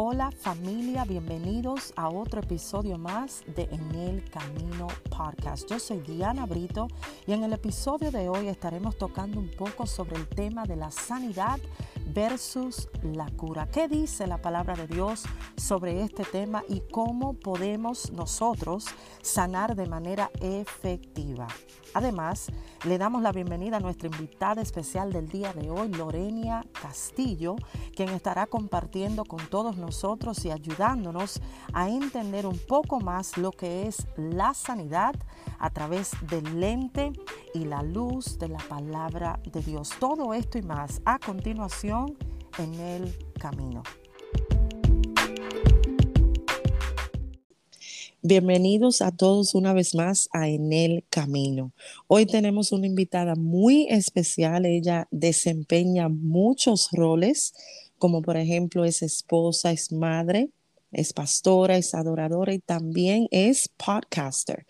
Hola 0.00 0.30
familia, 0.30 1.04
bienvenidos 1.04 1.92
a 1.96 2.08
otro 2.08 2.40
episodio 2.40 2.98
más 2.98 3.42
de 3.56 3.64
En 3.64 3.96
el 3.96 4.30
Camino 4.30 4.86
Podcast. 5.10 5.68
Yo 5.68 5.80
soy 5.80 5.98
Diana 5.98 6.46
Brito 6.46 6.86
y 7.26 7.32
en 7.32 7.42
el 7.42 7.52
episodio 7.52 8.12
de 8.12 8.28
hoy 8.28 8.46
estaremos 8.46 8.96
tocando 8.96 9.40
un 9.40 9.50
poco 9.50 9.86
sobre 9.86 10.14
el 10.14 10.28
tema 10.28 10.66
de 10.66 10.76
la 10.76 10.92
sanidad 10.92 11.58
versus 12.18 12.88
la 13.00 13.26
cura. 13.36 13.68
¿Qué 13.68 13.86
dice 13.86 14.26
la 14.26 14.38
palabra 14.38 14.74
de 14.74 14.88
Dios 14.88 15.22
sobre 15.56 16.02
este 16.02 16.24
tema 16.24 16.64
y 16.68 16.82
cómo 16.90 17.34
podemos 17.34 18.10
nosotros 18.10 18.86
sanar 19.22 19.76
de 19.76 19.86
manera 19.86 20.28
efectiva? 20.40 21.46
Además, 21.94 22.50
le 22.84 22.98
damos 22.98 23.22
la 23.22 23.30
bienvenida 23.30 23.76
a 23.76 23.80
nuestra 23.80 24.08
invitada 24.08 24.62
especial 24.62 25.12
del 25.12 25.28
día 25.28 25.52
de 25.52 25.70
hoy, 25.70 25.90
Lorenia 25.90 26.64
Castillo, 26.82 27.54
quien 27.94 28.08
estará 28.08 28.46
compartiendo 28.46 29.24
con 29.24 29.46
todos 29.48 29.76
nosotros 29.76 30.44
y 30.44 30.50
ayudándonos 30.50 31.40
a 31.72 31.88
entender 31.88 32.46
un 32.46 32.58
poco 32.58 32.98
más 32.98 33.38
lo 33.38 33.52
que 33.52 33.86
es 33.86 34.08
la 34.16 34.54
sanidad 34.54 35.14
a 35.58 35.70
través 35.70 36.12
del 36.28 36.60
lente 36.60 37.12
y 37.54 37.64
la 37.64 37.82
luz 37.82 38.38
de 38.38 38.48
la 38.48 38.58
palabra 38.58 39.40
de 39.44 39.60
Dios. 39.60 39.90
Todo 39.98 40.34
esto 40.34 40.58
y 40.58 40.62
más 40.62 41.00
a 41.04 41.18
continuación 41.18 42.07
en 42.58 42.74
el 42.74 43.14
camino. 43.38 43.82
Bienvenidos 48.22 49.00
a 49.00 49.12
todos 49.12 49.54
una 49.54 49.72
vez 49.72 49.94
más 49.94 50.28
a 50.32 50.48
En 50.48 50.72
el 50.72 51.04
Camino. 51.08 51.72
Hoy 52.08 52.26
tenemos 52.26 52.72
una 52.72 52.86
invitada 52.86 53.36
muy 53.36 53.86
especial. 53.88 54.66
Ella 54.66 55.06
desempeña 55.12 56.08
muchos 56.08 56.90
roles, 56.90 57.54
como 57.96 58.20
por 58.20 58.36
ejemplo 58.36 58.84
es 58.84 59.02
esposa, 59.02 59.70
es 59.70 59.92
madre, 59.92 60.50
es 60.90 61.12
pastora, 61.12 61.76
es 61.76 61.94
adoradora 61.94 62.52
y 62.52 62.58
también 62.58 63.28
es 63.30 63.68
podcaster. 63.68 64.66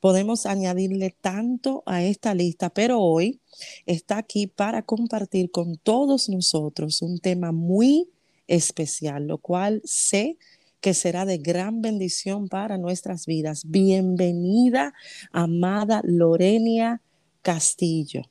Podemos 0.00 0.46
añadirle 0.46 1.14
tanto 1.20 1.82
a 1.84 2.02
esta 2.02 2.34
lista, 2.34 2.70
pero 2.70 3.00
hoy 3.00 3.40
está 3.84 4.16
aquí 4.16 4.46
para 4.46 4.82
compartir 4.82 5.50
con 5.50 5.76
todos 5.76 6.30
nosotros 6.30 7.02
un 7.02 7.18
tema 7.18 7.52
muy 7.52 8.08
especial, 8.46 9.26
lo 9.26 9.38
cual 9.38 9.82
sé 9.84 10.38
que 10.80 10.94
será 10.94 11.26
de 11.26 11.36
gran 11.36 11.82
bendición 11.82 12.48
para 12.48 12.78
nuestras 12.78 13.26
vidas. 13.26 13.64
Bienvenida, 13.66 14.94
amada 15.32 16.00
Lorenia 16.02 17.02
Castillo. 17.42 18.22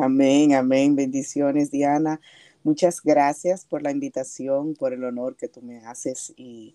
Amén, 0.00 0.54
amén. 0.54 0.94
Bendiciones, 0.94 1.72
Diana. 1.72 2.20
Muchas 2.62 3.02
gracias 3.02 3.64
por 3.64 3.82
la 3.82 3.90
invitación, 3.90 4.74
por 4.74 4.92
el 4.92 5.02
honor 5.02 5.36
que 5.36 5.48
tú 5.48 5.62
me 5.62 5.78
haces 5.78 6.32
y, 6.36 6.74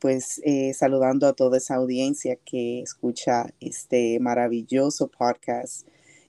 pues 0.00 0.40
eh, 0.44 0.74
saludando 0.74 1.26
a 1.26 1.32
toda 1.32 1.58
esa 1.58 1.76
audiencia 1.76 2.36
que 2.36 2.80
escucha 2.80 3.54
este 3.60 4.18
maravilloso 4.20 5.08
podcast. 5.08 5.86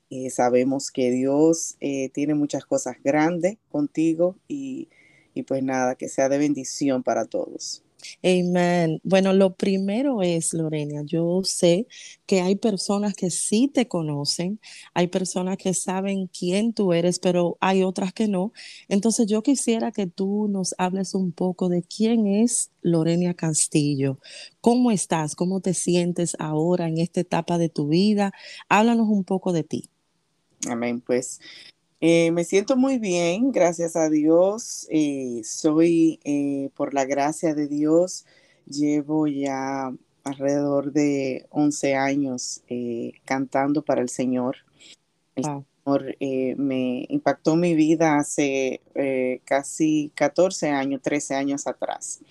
Eh, 0.10 0.30
sabemos 0.30 0.92
que 0.92 1.12
Dios 1.12 1.76
eh, 1.80 2.10
tiene 2.10 2.34
muchas 2.36 2.66
cosas 2.66 2.98
grandes 3.04 3.58
contigo 3.70 4.36
y, 4.48 4.90
y 5.34 5.44
pues 5.44 5.64
nada, 5.64 5.96
que 5.96 6.10
sea 6.10 6.30
de 6.30 6.38
bendición 6.38 7.04
para 7.04 7.26
todos. 7.26 7.84
Amén. 8.24 9.00
Bueno, 9.04 9.34
lo 9.34 9.56
primero 9.56 10.22
es, 10.22 10.54
Lorena, 10.54 11.02
yo 11.06 11.42
sé 11.44 11.88
que 12.26 12.42
hay 12.42 12.56
personas 12.56 13.14
que 13.14 13.30
sí 13.30 13.70
te 13.74 13.88
conocen, 13.88 14.60
hay 14.94 15.08
personas 15.08 15.58
que 15.58 15.74
saben 15.74 16.28
quién 16.28 16.74
tú 16.74 16.94
eres, 16.94 17.20
pero 17.20 17.58
hay 17.60 17.84
otras 17.84 18.14
que 18.14 18.28
no. 18.28 18.54
Entonces 18.88 19.28
yo 19.28 19.42
quisiera 19.44 19.92
que 19.92 20.08
tú 20.08 20.48
nos 20.50 20.76
hables 20.78 21.14
un 21.16 21.32
poco 21.32 21.70
de 21.70 21.84
quién 21.84 22.28
es 22.28 22.72
Lorena 22.82 23.34
Castillo. 23.34 24.20
¿Cómo 24.62 24.92
estás? 24.92 25.36
¿Cómo 25.36 25.62
te 25.62 25.74
sientes 25.74 26.36
ahora 26.40 26.88
en 26.88 26.98
esta 27.00 27.22
etapa 27.22 27.58
de 27.58 27.70
tu 27.70 27.88
vida? 27.88 28.34
Háblanos 28.70 29.08
un 29.10 29.24
poco 29.24 29.54
de 29.54 29.64
ti. 29.64 29.90
Amén. 30.68 31.02
Pues 31.02 31.40
eh, 32.02 32.32
me 32.32 32.46
siento 32.46 32.78
muy 32.78 32.98
bien, 32.98 33.52
gracias 33.52 33.96
a 33.98 34.10
Dios. 34.10 34.88
Eh, 34.90 35.42
soy, 35.44 36.20
eh, 36.24 36.70
por 36.76 36.94
la 36.94 37.04
gracia 37.06 37.54
de 37.54 37.68
Dios, 37.68 38.26
llevo 38.66 39.28
ya 39.28 39.92
alrededor 40.24 40.94
de 40.94 41.46
11 41.50 41.96
años 41.96 42.64
cantando 43.26 43.84
para 43.84 44.02
el 44.02 44.10
Señor. 44.10 44.58
El 45.36 45.44
Señor 45.44 46.16
me 46.58 47.06
impactó 47.10 47.56
mi 47.56 47.74
vida 47.74 48.18
hace 48.18 48.82
casi 49.44 50.12
14 50.16 50.70
años, 50.70 51.02
13 51.02 51.36
años 51.36 51.68
atrás. 51.68 52.22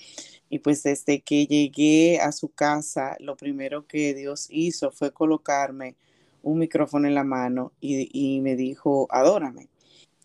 Y 0.48 0.60
pues 0.60 0.82
desde 0.82 1.20
que 1.20 1.46
llegué 1.46 2.20
a 2.20 2.32
su 2.32 2.48
casa, 2.48 3.16
lo 3.20 3.36
primero 3.36 3.86
que 3.86 4.14
Dios 4.14 4.46
hizo 4.50 4.90
fue 4.90 5.12
colocarme 5.12 5.96
un 6.48 6.58
micrófono 6.58 7.06
en 7.06 7.14
la 7.14 7.24
mano 7.24 7.72
y, 7.80 8.40
me 8.40 8.56
dijo, 8.56 9.06
adórame. 9.10 9.68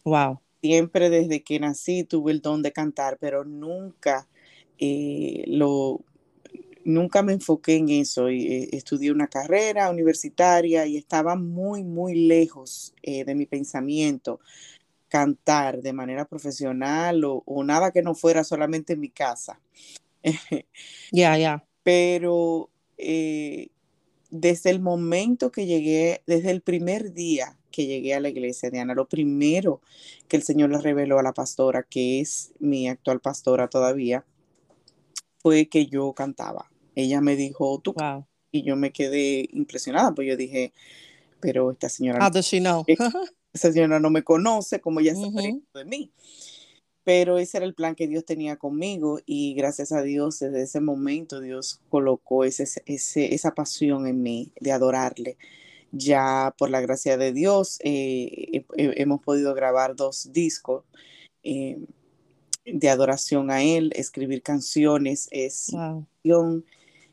Wow. 0.04 0.40
Siempre 0.62 1.10
desde 1.10 1.44
que 1.44 1.60
nací 1.60 2.04
tuve 2.04 2.32
el 2.32 2.42
don 2.42 2.62
de 2.62 2.72
cantar, 2.72 3.18
pero 3.20 3.44
nunca 3.44 4.28
eh, 4.80 5.44
lo, 5.48 6.02
nunca 6.86 7.22
me 7.22 7.34
enfoqué 7.34 7.76
en 7.76 7.90
eso. 7.90 8.30
Eh, 8.30 8.70
estudié 8.72 9.12
una 9.12 9.28
carrera 9.28 9.90
universitaria 9.90 10.86
y 10.86 10.98
estaba 10.98 11.36
muy, 11.36 11.84
muy 11.84 12.16
lejos 12.16 12.94
eh, 13.02 13.26
de 13.26 13.36
mi 13.36 13.46
pensamiento 13.46 14.40
cantar 15.10 15.82
de 15.82 15.94
manera 15.94 16.26
profesional 16.26 17.22
o, 17.26 17.64
nada 17.64 17.92
que 17.92 18.02
no 18.02 18.16
fuera 18.16 18.44
solamente 18.44 18.94
en 18.94 19.00
mi 19.00 19.10
casa. 19.10 19.60
Ya, 21.12 21.38
ya. 21.38 21.64
Pero 21.84 22.70
desde 24.34 24.72
el 24.72 24.80
momento 24.80 25.52
que 25.52 25.68
llegué, 25.68 26.24
desde 26.26 26.50
el 26.50 26.62
primer 26.62 27.14
día 27.14 27.60
que 27.72 27.86
llegué 27.86 28.16
a 28.16 28.20
la 28.20 28.30
iglesia, 28.30 28.72
Diana, 28.72 28.96
lo 28.96 29.08
primero 29.08 29.80
que 30.28 30.38
el 30.38 30.44
Señor 30.44 30.72
le 30.72 30.80
reveló 30.80 31.20
a 31.20 31.24
la 31.24 31.34
pastora, 31.34 31.84
que 31.84 32.20
es 32.20 32.52
mi 32.60 32.88
actual 32.88 33.20
pastora 33.20 33.68
todavía, 33.68 34.26
fue 35.38 35.68
que 35.68 35.86
yo 35.86 36.14
cantaba. 36.14 36.72
Ella 36.96 37.22
me 37.22 37.36
dijo, 37.36 37.80
tú, 37.80 37.94
y 38.52 38.64
yo 38.64 38.76
me 38.76 38.92
quedé 38.92 39.48
impresionada, 39.52 40.16
pues 40.16 40.28
yo 40.28 40.36
dije, 40.36 40.74
pero 41.40 41.72
esta 41.72 41.90
señora... 41.90 42.26
How 42.26 42.32
does 42.32 42.48
she 42.48 42.60
know? 42.60 42.84
esa 43.54 43.72
señora 43.72 44.00
no 44.00 44.10
me 44.10 44.24
conoce, 44.24 44.82
como 44.82 45.00
ella 45.00 45.12
está 45.12 45.28
de 45.30 45.86
mí 45.86 46.12
pero 47.04 47.38
ese 47.38 47.58
era 47.58 47.66
el 47.66 47.74
plan 47.74 47.96
que 47.96 48.08
Dios 48.08 48.26
tenía 48.26 48.56
conmigo 48.56 49.20
y 49.26 49.54
gracias 49.56 49.92
a 49.92 50.02
Dios 50.02 50.40
desde 50.40 50.64
ese 50.64 50.80
momento 50.80 51.42
Dios 51.42 51.82
colocó 51.90 52.46
ese, 52.46 52.82
esa 52.86 53.56
pasión 53.56 54.08
en 54.08 54.22
mí 54.22 54.54
de 54.60 54.72
adorarle. 54.72 55.38
Ya 55.92 56.56
por 56.58 56.70
la 56.70 56.82
gracia 56.82 57.18
de 57.18 57.34
Dios 57.34 57.80
eh, 57.84 58.66
hemos 58.78 59.22
podido 59.22 59.54
grabar 59.54 59.96
dos 59.96 60.32
discos 60.32 60.86
eh, 61.44 61.78
de 62.66 62.90
adoración 62.90 63.52
a 63.52 63.62
Él, 63.62 63.92
escribir 63.96 64.42
canciones, 64.42 65.28
es 65.32 65.72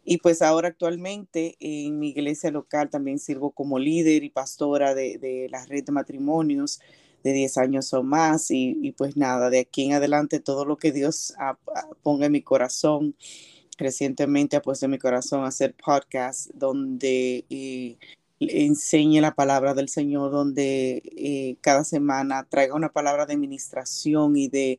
y 0.02 0.16
pues 0.16 0.40
ahora 0.40 0.68
actualmente 0.68 1.56
en 1.60 1.98
mi 1.98 2.08
iglesia 2.08 2.50
local 2.50 2.88
también 2.88 3.18
sirvo 3.18 3.50
como 3.50 3.78
líder 3.78 4.24
y 4.24 4.30
pastora 4.30 4.94
de, 4.94 5.18
de 5.18 5.48
la 5.50 5.66
red 5.66 5.84
de 5.84 5.92
matrimonios 5.92 6.80
de 7.22 7.32
10 7.32 7.58
años 7.58 7.92
o 7.92 8.02
más 8.02 8.50
y, 8.50 8.94
pues 8.96 9.16
nada, 9.16 9.50
de 9.50 9.60
aquí 9.60 9.84
en 9.84 9.92
adelante 9.92 10.40
todo 10.40 10.64
lo 10.64 10.76
que 10.76 10.92
Dios 10.92 11.34
ponga 12.02 12.26
en 12.26 12.32
mi 12.32 12.42
corazón. 12.42 13.14
Recientemente 13.78 14.56
ha 14.56 14.62
puesto 14.62 14.86
en 14.86 14.92
mi 14.92 14.98
corazón 14.98 15.44
hacer 15.44 15.74
podcast 15.74 16.50
donde 16.52 17.44
eh, 17.48 17.96
enseñe 18.40 19.20
la 19.20 19.34
palabra 19.34 19.74
del 19.74 19.88
Señor, 19.88 20.30
donde 20.30 21.02
eh, 21.16 21.56
cada 21.60 21.84
semana 21.84 22.46
traiga 22.48 22.74
una 22.74 22.92
palabra 22.92 23.26
de 23.26 23.34
administración 23.34 24.36
y 24.36 24.48
de 24.48 24.78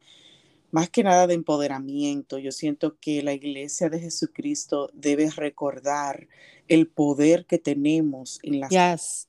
más 0.72 0.90
que 0.90 1.04
nada 1.04 1.28
de 1.28 1.34
empoderamiento. 1.34 2.38
Yo 2.38 2.52
siento 2.52 2.98
que 3.00 3.22
la 3.24 3.34
iglesia 3.34 3.90
de 3.90 4.00
Jesucristo 4.00 4.90
debe 4.94 5.30
recordar 5.30 6.28
el 6.68 6.88
poder 6.88 7.46
que 7.46 7.58
tenemos 7.58 8.40
en 8.44 8.62
las 8.62 8.70
yes. 8.70 9.28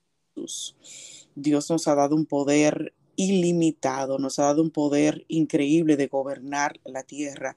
Dios 1.34 1.70
nos 1.70 1.88
ha 1.88 1.94
dado 1.94 2.14
un 2.14 2.26
poder 2.26 2.94
ilimitado, 3.16 4.18
nos 4.18 4.38
ha 4.38 4.44
dado 4.44 4.62
un 4.62 4.70
poder 4.70 5.24
increíble 5.28 5.96
de 5.96 6.08
gobernar 6.08 6.80
la 6.84 7.02
tierra. 7.02 7.56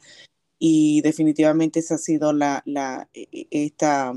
Y 0.60 1.02
definitivamente 1.02 1.80
esa 1.80 1.96
ha 1.96 1.98
sido 1.98 2.34
la, 2.34 2.64
la 2.66 3.10
e, 3.14 3.28
e, 3.32 3.48
esta 3.52 4.14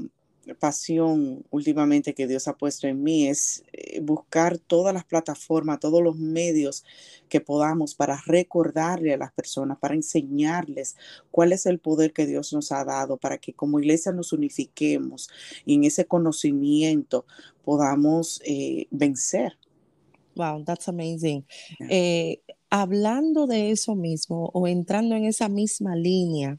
pasión 0.55 1.44
últimamente 1.50 2.14
que 2.14 2.26
Dios 2.26 2.49
ha 2.49 2.56
puesto 2.56 2.87
en 2.87 3.02
mí 3.02 3.29
es 3.29 3.64
eh, 3.73 4.00
buscar 4.00 4.58
todas 4.58 4.94
las 4.94 5.05
plataformas, 5.05 5.81
todos 5.81 6.02
los 6.02 6.17
medios 6.17 6.85
que 7.29 7.40
podamos 7.40 7.94
para 7.94 8.20
recordarle 8.26 9.14
a 9.14 9.19
las 9.19 9.32
personas, 9.32 9.79
para 9.79 9.94
enseñarles 9.94 10.96
cuál 11.31 11.52
es 11.52 11.67
el 11.67 11.79
poder 11.79 12.12
que 12.12 12.26
Dios 12.26 12.52
nos 12.52 12.73
ha 12.73 12.85
dado, 12.85 13.17
para 13.17 13.38
que 13.38 13.52
como 13.52 13.79
iglesia 13.79 14.12
nos 14.12 14.32
unifiquemos 14.32 15.29
y 15.64 15.75
en 15.75 15.85
ese 15.85 16.06
conocimiento 16.06 17.26
podamos 17.64 18.40
eh, 18.44 18.87
vencer 18.90 19.58
Wow, 20.38 20.64
that's 20.64 20.88
amazing. 20.88 21.44
Eh, 21.90 22.40
hablando 22.70 23.46
de 23.46 23.73
eso 23.73 23.94
mismo 23.96 24.50
o 24.55 24.69
entrando 24.69 25.17
en 25.17 25.25
esa 25.25 25.49
misma 25.49 25.96
línea, 25.96 26.58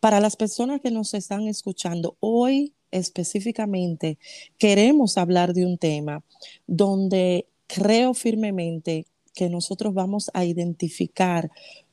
para 0.00 0.20
las 0.20 0.36
personas 0.36 0.80
que 0.80 0.90
nos 0.90 1.14
están 1.14 1.46
escuchando 1.46 2.16
hoy 2.20 2.72
específicamente, 2.90 4.18
queremos 4.58 5.16
hablar 5.16 5.54
de 5.54 5.64
un 5.64 5.78
tema 5.78 6.24
donde 6.66 7.46
creo 7.68 8.14
firmemente 8.14 9.06
que 9.34 9.48
nosotros 9.48 9.94
vamos 9.94 10.30
a 10.34 10.44
identificar 10.44 11.50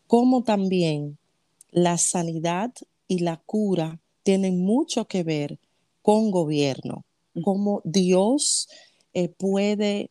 cómo 0.07 0.43
también 0.43 1.17
la 1.71 1.97
sanidad 1.97 2.73
y 3.07 3.19
la 3.19 3.37
cura 3.37 3.99
tienen 4.23 4.63
mucho 4.63 5.05
que 5.05 5.23
ver 5.23 5.59
con 6.01 6.31
gobierno, 6.31 7.05
cómo 7.43 7.81
Dios 7.83 8.69
eh, 9.13 9.29
puede 9.29 10.09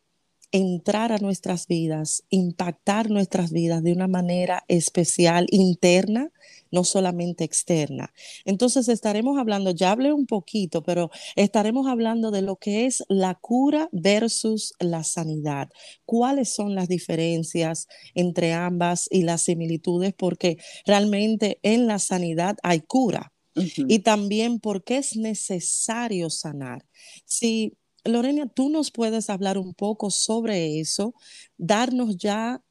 entrar 0.51 1.11
a 1.11 1.17
nuestras 1.17 1.67
vidas, 1.67 2.23
impactar 2.29 3.09
nuestras 3.09 3.51
vidas 3.51 3.83
de 3.83 3.93
una 3.93 4.07
manera 4.07 4.63
especial, 4.67 5.47
interna, 5.51 6.31
no 6.71 6.83
solamente 6.83 7.43
externa. 7.43 8.13
Entonces 8.43 8.89
estaremos 8.89 9.37
hablando, 9.37 9.71
ya 9.71 9.91
hablé 9.91 10.11
un 10.11 10.25
poquito, 10.25 10.83
pero 10.83 11.09
estaremos 11.35 11.87
hablando 11.87 12.31
de 12.31 12.41
lo 12.41 12.57
que 12.57 12.85
es 12.85 13.03
la 13.07 13.35
cura 13.35 13.89
versus 13.91 14.73
la 14.79 15.03
sanidad. 15.03 15.69
¿Cuáles 16.05 16.53
son 16.53 16.75
las 16.75 16.87
diferencias 16.87 17.87
entre 18.13 18.53
ambas 18.53 19.07
y 19.09 19.23
las 19.23 19.43
similitudes? 19.43 20.13
Porque 20.13 20.57
realmente 20.85 21.59
en 21.63 21.87
la 21.87 21.99
sanidad 21.99 22.57
hay 22.63 22.81
cura. 22.81 23.31
Y 23.55 23.99
también 23.99 24.59
porque 24.59 24.97
es 24.97 25.15
necesario 25.15 26.29
sanar. 26.29 26.85
Si 27.23 27.77
Lorena, 28.05 28.47
tú 28.47 28.69
nos 28.69 28.91
puedes 28.91 29.29
hablar 29.29 29.57
un 29.57 29.73
poco 29.73 30.11
sobre 30.11 30.79
eso, 30.79 31.15
darnos 31.57 32.17
ya 32.17 32.61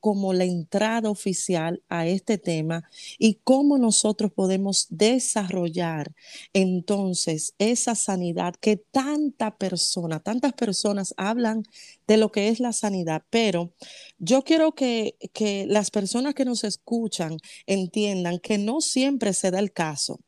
como 0.00 0.32
la 0.32 0.44
entrada 0.44 1.10
oficial 1.10 1.82
a 1.90 2.06
este 2.06 2.38
tema 2.38 2.88
y 3.18 3.34
cómo 3.44 3.76
nosotros 3.76 4.32
podemos 4.32 4.86
desarrollar 4.88 6.14
entonces 6.54 7.54
esa 7.58 7.94
sanidad 7.94 8.54
que 8.56 8.78
tanta 8.78 9.58
persona, 9.58 10.20
tantas 10.20 10.54
personas 10.54 11.12
hablan 11.18 11.64
de 12.06 12.16
lo 12.16 12.32
que 12.32 12.48
es 12.48 12.60
la 12.60 12.72
sanidad, 12.72 13.22
pero 13.28 13.74
yo 14.18 14.42
quiero 14.42 14.74
que, 14.74 15.16
que 15.34 15.66
las 15.68 15.90
personas 15.90 16.34
que 16.34 16.46
nos 16.46 16.64
escuchan 16.64 17.36
entiendan 17.66 18.38
que 18.38 18.56
no 18.56 18.80
siempre 18.80 19.34
se 19.34 19.50
da 19.50 19.58
el 19.58 19.72
caso 19.72 20.20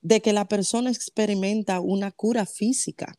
de 0.00 0.22
que 0.22 0.32
la 0.32 0.46
persona 0.46 0.90
experimenta 0.90 1.80
una 1.80 2.12
cura 2.12 2.46
física 2.46 3.18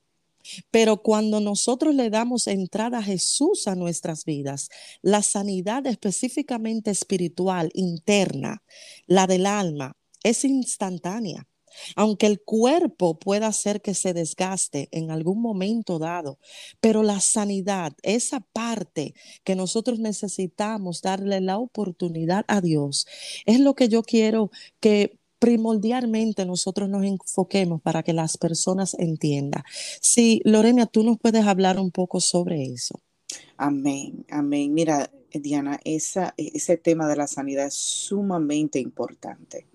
pero 0.72 1.02
cuando 1.02 1.40
nosotros 1.40 1.96
le 1.96 2.10
damos 2.10 2.48
entrada 2.48 3.00
a 3.00 3.04
Jesús 3.04 3.68
a 3.68 3.76
nuestras 3.76 4.26
vidas, 4.26 4.70
la 5.02 5.22
sanidad 5.22 5.86
específicamente 5.88 6.92
espiritual, 6.92 7.72
interna, 7.74 8.64
la 9.06 9.28
del 9.28 9.46
alma, 9.46 9.96
es 10.24 10.44
instantánea. 10.44 11.48
Aunque 11.96 12.26
el 12.26 12.42
cuerpo 12.42 13.20
pueda 13.20 13.48
hacer 13.48 13.82
que 13.82 13.94
se 13.94 14.14
desgaste 14.14 14.90
en 14.92 15.12
algún 15.12 15.42
momento 15.42 16.00
dado, 16.00 16.40
pero 16.82 17.04
la 17.04 17.20
sanidad, 17.20 17.94
esa 18.02 18.40
parte 18.40 19.14
que 19.44 19.56
nosotros 19.56 20.00
necesitamos 20.00 21.02
darle 21.02 21.40
la 21.42 21.60
oportunidad 21.60 22.46
a 22.48 22.62
Dios, 22.62 23.06
es 23.46 23.60
lo 23.60 23.76
que 23.76 23.90
yo 23.90 24.02
quiero 24.04 24.50
que 24.80 25.20
primordialmente 25.40 26.46
nosotros 26.46 26.90
nos 26.90 27.04
enfoquemos 27.04 27.82
para 27.82 28.04
que 28.04 28.14
las 28.14 28.38
personas 28.38 28.96
entiendan. 29.00 29.64
Sí, 30.02 30.42
Lorena, 30.44 30.86
tú 30.86 31.04
nos 31.04 31.18
puedes 31.18 31.46
hablar 31.46 31.80
un 31.80 31.92
poco 31.92 32.20
sobre 32.20 32.64
eso. 32.64 33.00
Amén, 33.58 34.26
amén. 34.30 34.74
Mira, 34.74 35.12
Diana, 35.34 35.80
esa, 35.84 36.34
ese 36.38 36.78
tema 36.78 37.08
de 37.08 37.16
la 37.16 37.28
sanidad 37.28 37.68
es 37.68 37.76
sumamente 37.76 38.80
importante 38.80 39.66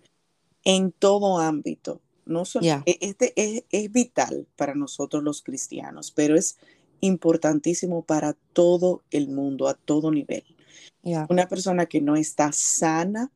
en 0.64 0.92
todo 0.92 1.38
ámbito. 1.38 2.00
No 2.24 2.44
solo, 2.44 2.66
e, 2.86 2.98
este 3.00 3.32
es, 3.36 3.64
es, 3.70 3.90
vital 3.90 4.46
para 4.56 4.74
nosotros 4.74 5.22
los 5.24 5.42
cristianos, 5.42 6.12
pero 6.12 6.36
es 6.36 6.56
importantísimo 7.00 8.02
para 8.02 8.34
todo 8.52 9.02
el 9.10 9.28
mundo, 9.28 9.68
a 9.68 9.74
todo 9.74 10.10
nivel. 10.10 10.44
Una 11.28 11.48
persona 11.48 11.86
que 11.86 12.00
no 12.00 12.14
está 12.14 12.52
sana 12.52 13.32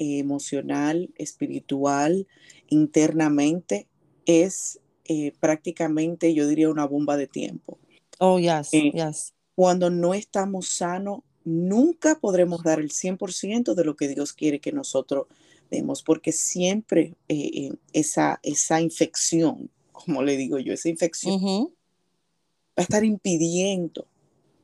emocional, 0.00 1.10
espiritual, 1.16 2.26
internamente, 2.68 3.86
es 4.26 4.80
eh, 5.04 5.32
prácticamente, 5.40 6.32
yo 6.34 6.48
diría, 6.48 6.70
una 6.70 6.86
bomba 6.86 7.16
de 7.16 7.26
tiempo. 7.26 7.78
Oh, 8.18 8.38
yes, 8.38 8.72
eh, 8.72 8.92
yes. 8.92 9.34
Cuando 9.54 9.90
no 9.90 10.14
estamos 10.14 10.68
sanos, 10.68 11.20
nunca 11.44 12.18
podremos 12.18 12.62
dar 12.62 12.80
el 12.80 12.90
100% 12.90 13.74
de 13.74 13.84
lo 13.84 13.96
que 13.96 14.08
Dios 14.08 14.32
quiere 14.32 14.60
que 14.60 14.72
nosotros 14.72 15.26
demos, 15.70 16.02
porque 16.02 16.32
siempre 16.32 17.14
eh, 17.28 17.72
esa, 17.92 18.40
esa 18.42 18.80
infección, 18.80 19.70
como 19.92 20.22
le 20.22 20.36
digo 20.36 20.58
yo, 20.58 20.72
esa 20.72 20.88
infección 20.88 21.40
va 21.44 22.76
a 22.76 22.82
estar 22.82 23.04
impidiendo 23.04 24.06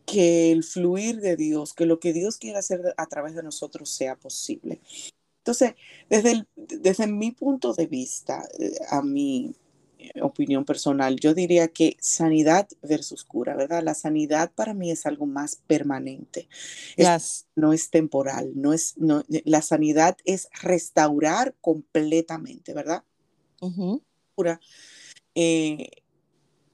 que 0.07 0.53
el 0.53 0.63
fluir 0.63 1.21
de 1.21 1.37
Dios, 1.37 1.75
que 1.75 1.85
lo 1.85 1.99
que 1.99 2.13
Dios 2.13 2.39
quiere 2.39 2.59
hacer 2.59 2.95
a 2.97 3.07
través 3.07 3.35
de 3.35 3.43
nosotros 3.43 3.91
sea 3.91 4.17
posible. 4.17 4.81
Entonces, 5.47 5.77
desde, 6.11 6.45
desde 6.57 7.07
mi 7.07 7.31
punto 7.31 7.73
de 7.73 7.87
vista, 7.87 8.43
eh, 8.59 8.75
a 8.91 9.01
mi 9.01 9.55
eh, 9.97 10.11
opinión 10.21 10.65
personal, 10.65 11.21
yo 11.21 11.35
diría 11.35 11.69
que 11.69 11.97
sanidad 12.01 12.67
versus 12.83 13.23
cura, 13.23 13.55
¿verdad? 13.55 13.85
La 13.85 13.95
sanidad 13.95 14.51
para 14.53 14.75
mí 14.75 14.91
es 14.91 15.07
algo 15.07 15.25
más 15.25 15.61
permanente. 15.69 16.49
no 17.55 17.73
es 17.73 17.91
temporal, 17.91 18.55
no 18.57 18.73
es, 18.73 18.99
no, 18.99 19.21
eh, 19.31 19.43
la 19.45 19.63
sanidad 19.63 20.17
es 20.25 20.49
restaurar 20.63 21.55
completamente, 21.61 22.75
¿verdad? 22.75 23.05
Cura. 24.35 24.61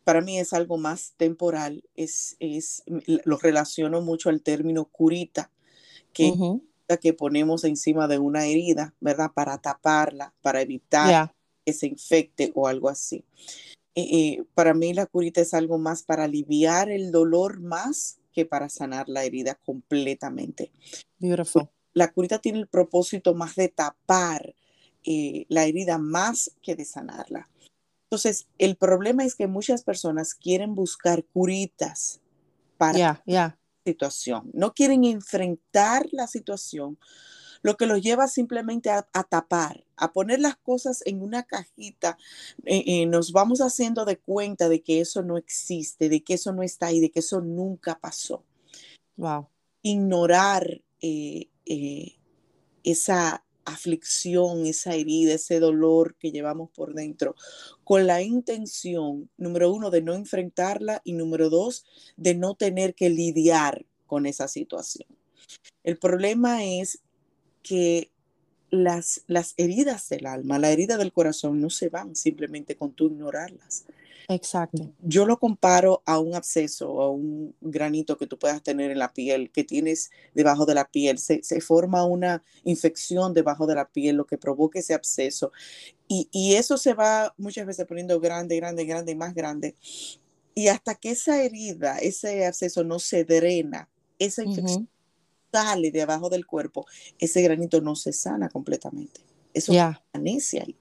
para 0.05 0.23
mí 0.23 0.39
es 0.39 0.55
algo 0.55 0.79
más 0.79 1.13
temporal, 1.19 1.85
es, 1.95 2.37
es, 2.41 2.85
lo 3.27 3.37
relaciono 3.37 4.01
mucho 4.01 4.31
al 4.31 4.41
término 4.41 4.87
curita, 4.87 5.51
que 6.15 6.33
que 7.01 7.13
ponemos 7.13 7.65
encima 7.65 8.09
de 8.09 8.19
una 8.19 8.47
herida, 8.47 8.95
¿verdad? 9.01 9.31
Para 9.33 9.59
taparla, 9.59 10.35
para 10.43 10.61
evitar 10.61 11.35
que 11.65 11.73
se 11.73 11.87
infecte 11.87 12.53
o 12.55 12.69
algo 12.69 12.89
así. 12.89 13.25
Eh, 13.95 14.03
eh, 14.03 14.45
para 14.55 14.75
mí 14.75 14.95
la 14.95 15.07
curita 15.07 15.41
es 15.41 15.55
algo 15.55 15.79
más 15.79 16.03
para 16.03 16.25
aliviar 16.25 16.91
el 16.91 17.13
dolor 17.13 17.61
más 17.61 18.19
que 18.33 18.47
para 18.47 18.69
sanar 18.69 19.09
la 19.09 19.25
herida 19.25 19.55
completamente. 19.55 20.73
Beautiful. 21.19 21.69
La 21.93 22.11
curita 22.11 22.39
tiene 22.39 22.59
el 22.59 22.69
propósito 22.69 23.35
más 23.35 23.55
de 23.55 23.69
tapar 23.69 24.55
eh, 25.05 25.45
la 25.49 25.65
herida 25.65 25.99
más 25.99 26.53
que 26.63 26.75
de 26.75 26.85
sanarla. 26.85 27.49
Entonces, 28.05 28.47
el 28.59 28.77
problema 28.77 29.25
es 29.25 29.35
que 29.35 29.47
muchas 29.47 29.83
personas 29.85 30.35
quieren 30.35 30.75
buscar 30.75 31.25
curitas 31.25 32.21
para 32.77 33.23
situación, 33.85 34.51
no 34.53 34.73
quieren 34.73 35.05
enfrentar 35.05 36.07
la 36.13 36.27
situación, 36.27 36.99
lo 37.63 37.77
que 37.77 37.87
los 37.87 38.03
lleva 38.03 38.27
simplemente 38.27 38.91
a, 38.91 39.03
tapar, 39.03 39.85
a 39.97 40.13
poner 40.13 40.41
las 40.41 40.57
cosas 40.57 41.03
en 41.07 41.23
una 41.23 41.45
cajita, 41.45 42.19
eh, 42.65 42.83
eh, 42.87 43.07
nos 43.07 43.33
vamos 43.33 43.61
haciendo 43.61 44.05
de 44.05 44.19
cuenta 44.19 44.69
de 44.69 44.83
que 44.83 45.01
eso 45.01 45.23
no 45.23 45.37
existe, 45.37 46.09
de 46.09 46.25
que 46.25 46.35
eso 46.35 46.53
no 46.53 46.63
está 46.63 46.87
ahí, 46.87 47.01
de 47.01 47.11
que 47.11 47.21
eso 47.21 47.41
nunca 47.41 47.99
pasó. 48.01 48.45
Wow. 49.17 49.49
Ignorar 49.83 50.83
eh, 51.01 51.49
esa 52.83 53.45
aflicción, 53.65 54.67
esa 54.67 54.95
herida, 54.95 55.35
ese 55.35 55.61
dolor 55.61 56.17
que 56.17 56.31
llevamos 56.31 56.71
por 56.71 56.95
dentro, 56.95 57.35
con 57.85 58.07
la 58.07 58.23
intención, 58.23 59.31
número 59.37 59.73
uno, 59.73 59.91
de 59.91 60.03
no 60.03 60.15
enfrentarla 60.15 61.01
y 61.05 61.15
número 61.15 61.51
dos, 61.51 61.85
de 62.17 62.35
no 62.35 62.55
tener 62.55 62.95
que 62.95 63.11
lidiar 63.11 63.87
con 64.07 64.27
esa 64.27 64.49
situación. 64.49 65.09
El 65.83 65.99
problema 65.99 66.65
es 66.65 67.01
que 67.63 68.12
las, 68.73 69.23
las 69.27 69.53
heridas 69.59 70.09
del 70.09 70.27
alma, 70.27 70.59
la 70.59 70.71
herida 70.71 70.97
del 70.97 71.13
corazón 71.13 71.61
no 71.61 71.71
se 71.71 71.91
van 71.91 72.17
simplemente 72.17 72.75
con 72.75 72.93
tú 72.93 73.07
ignorarlas. 73.07 73.85
Exacto. 74.29 74.91
Yo 75.03 75.27
lo 75.27 75.39
comparo 75.39 76.03
a 76.07 76.19
un 76.19 76.35
absceso 76.35 76.91
o 76.91 77.03
a 77.03 77.11
un 77.11 77.55
granito 77.61 78.17
que 78.17 78.27
tú 78.27 78.39
puedas 78.39 78.63
tener 78.63 78.91
en 78.91 78.99
la 78.99 79.13
piel, 79.13 79.51
que 79.51 79.63
tienes 79.63 80.11
debajo 80.35 80.65
de 80.65 80.75
la 80.75 80.89
piel. 80.89 81.19
Se, 81.19 81.43
forma 81.61 82.05
una 82.07 82.43
infección 82.65 83.35
debajo 83.35 83.67
de 83.67 83.75
la 83.75 83.89
piel, 83.89 84.17
lo 84.17 84.27
que 84.27 84.39
provoca 84.39 84.79
ese 84.79 84.95
absceso. 84.95 85.53
Y, 86.09 86.29
y, 86.33 86.55
eso 86.55 86.79
se 86.79 86.95
va 86.95 87.35
muchas 87.37 87.67
veces 87.67 87.87
poniendo 87.87 88.21
grande, 88.21 88.57
grande, 88.57 88.87
grande 88.87 89.13
y 89.13 89.17
más 89.17 89.35
grande. 89.35 89.75
Y 90.55 90.69
hasta 90.69 90.95
que 90.95 91.11
esa 91.11 91.43
herida, 91.43 91.99
ese 91.99 92.47
absceso 92.47 92.85
no 92.85 92.99
se 93.01 93.25
drena, 93.25 93.91
esa 94.19 94.45
infección 94.45 94.89
sale 95.53 95.91
de 95.91 96.03
abajo 96.03 96.29
del 96.29 96.47
cuerpo, 96.47 96.87
ese 97.19 97.43
granito 97.43 97.81
no 97.81 97.95
se 97.95 98.13
sana 98.13 98.49
completamente. 98.49 99.21
Eso 99.53 99.73
permanece 99.73 100.61
ahí. 100.61 100.77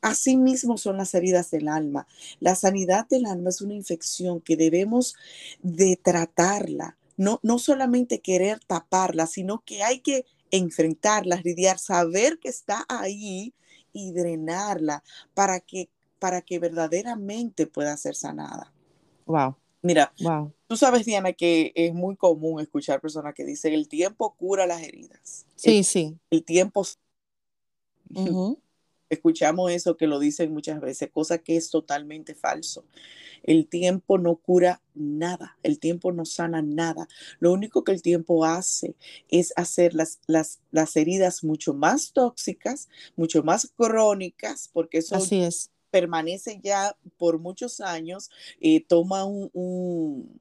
Así 0.00 0.36
mismo 0.36 0.76
son 0.76 0.98
las 0.98 1.14
heridas 1.14 1.50
del 1.50 1.68
alma. 1.68 2.06
La 2.40 2.54
sanidad 2.54 3.06
del 3.08 3.26
alma 3.26 3.50
es 3.50 3.60
una 3.60 3.74
infección 3.74 4.40
que 4.40 4.56
debemos 4.56 5.16
de 5.62 5.96
tratarla, 5.96 6.96
no, 7.16 7.40
no 7.42 7.58
solamente 7.58 8.20
querer 8.20 8.60
taparla, 8.60 9.26
sino 9.26 9.62
que 9.64 9.82
hay 9.82 10.00
que 10.00 10.26
enfrentarla, 10.50 11.40
lidiar, 11.42 11.78
saber 11.78 12.38
que 12.38 12.48
está 12.48 12.84
ahí 12.88 13.54
y 13.92 14.12
drenarla 14.12 15.02
para 15.32 15.60
que, 15.60 15.88
para 16.18 16.42
que 16.42 16.58
verdaderamente 16.58 17.66
pueda 17.66 17.96
ser 17.96 18.14
sanada. 18.14 18.72
Wow. 19.26 19.56
Mira, 19.84 20.14
wow. 20.20 20.50
tú 20.66 20.78
sabes, 20.78 21.04
Diana, 21.04 21.34
que 21.34 21.70
es 21.74 21.92
muy 21.92 22.16
común 22.16 22.58
escuchar 22.58 23.02
personas 23.02 23.34
que 23.34 23.44
dicen 23.44 23.74
el 23.74 23.86
tiempo 23.86 24.34
cura 24.34 24.66
las 24.66 24.82
heridas. 24.82 25.44
Sí, 25.56 25.84
sí. 25.84 26.18
El 26.30 26.42
tiempo 26.42 26.86
escuchamos 29.10 29.70
eso 29.70 29.98
que 29.98 30.06
lo 30.06 30.18
dicen 30.18 30.54
muchas 30.54 30.80
veces, 30.80 31.10
cosa 31.10 31.36
que 31.36 31.58
es 31.58 31.68
totalmente 31.68 32.34
falso. 32.34 32.86
El 33.42 33.66
tiempo 33.66 34.16
no 34.16 34.36
cura 34.36 34.80
nada, 34.94 35.58
el 35.62 35.78
tiempo 35.78 36.12
no 36.12 36.24
sana 36.24 36.62
nada. 36.62 37.06
Lo 37.38 37.52
único 37.52 37.84
que 37.84 37.92
el 37.92 38.00
tiempo 38.00 38.46
hace 38.46 38.96
es 39.28 39.52
hacer 39.56 39.92
las, 39.92 40.18
las, 40.26 40.60
las 40.70 40.96
heridas 40.96 41.44
mucho 41.44 41.74
más 41.74 42.14
tóxicas, 42.14 42.88
mucho 43.16 43.42
más 43.42 43.70
crónicas, 43.76 44.70
porque 44.72 44.98
eso 44.98 45.16
Así 45.16 45.42
es. 45.42 45.70
Permanece 45.94 46.58
ya 46.60 46.96
por 47.18 47.38
muchos 47.38 47.80
años, 47.80 48.28
y 48.58 48.76
eh, 48.78 48.84
toma 48.88 49.24
un, 49.24 50.40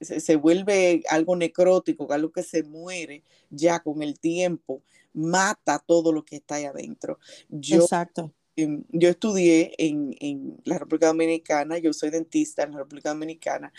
se, 0.00 0.18
se, 0.18 0.34
vuelve 0.34 1.04
algo 1.08 1.36
necrótico, 1.36 2.12
algo 2.12 2.32
que 2.32 2.42
se 2.42 2.64
muere 2.64 3.22
ya 3.48 3.78
con 3.78 4.02
el 4.02 4.18
tiempo 4.18 4.82
mata 5.12 5.78
todo 5.78 6.12
lo 6.12 6.24
que 6.24 6.36
está 6.36 6.56
ahí 6.56 6.64
adentro. 6.64 7.20
Yo, 7.48 7.82
Exacto. 7.82 8.32
yo 8.56 9.08
estudié 9.08 9.72
en, 9.78 10.16
en, 10.18 10.60
la 10.64 10.78
República 10.78 11.06
Dominicana, 11.06 11.78
yo 11.78 11.92
soy 11.92 12.10
dentista 12.10 12.64
en 12.64 12.72
la 12.72 12.78
República 12.78 13.10
Dominicana, 13.10 13.72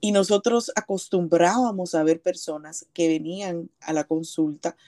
y 0.00 0.12
nosotros 0.12 0.72
acostumbrábamos 0.74 1.94
a 1.94 2.04
ver 2.04 2.22
personas 2.22 2.86
que 2.94 3.08
venían 3.08 3.68
a 3.80 3.92
la 3.92 4.04
consulta 4.04 4.78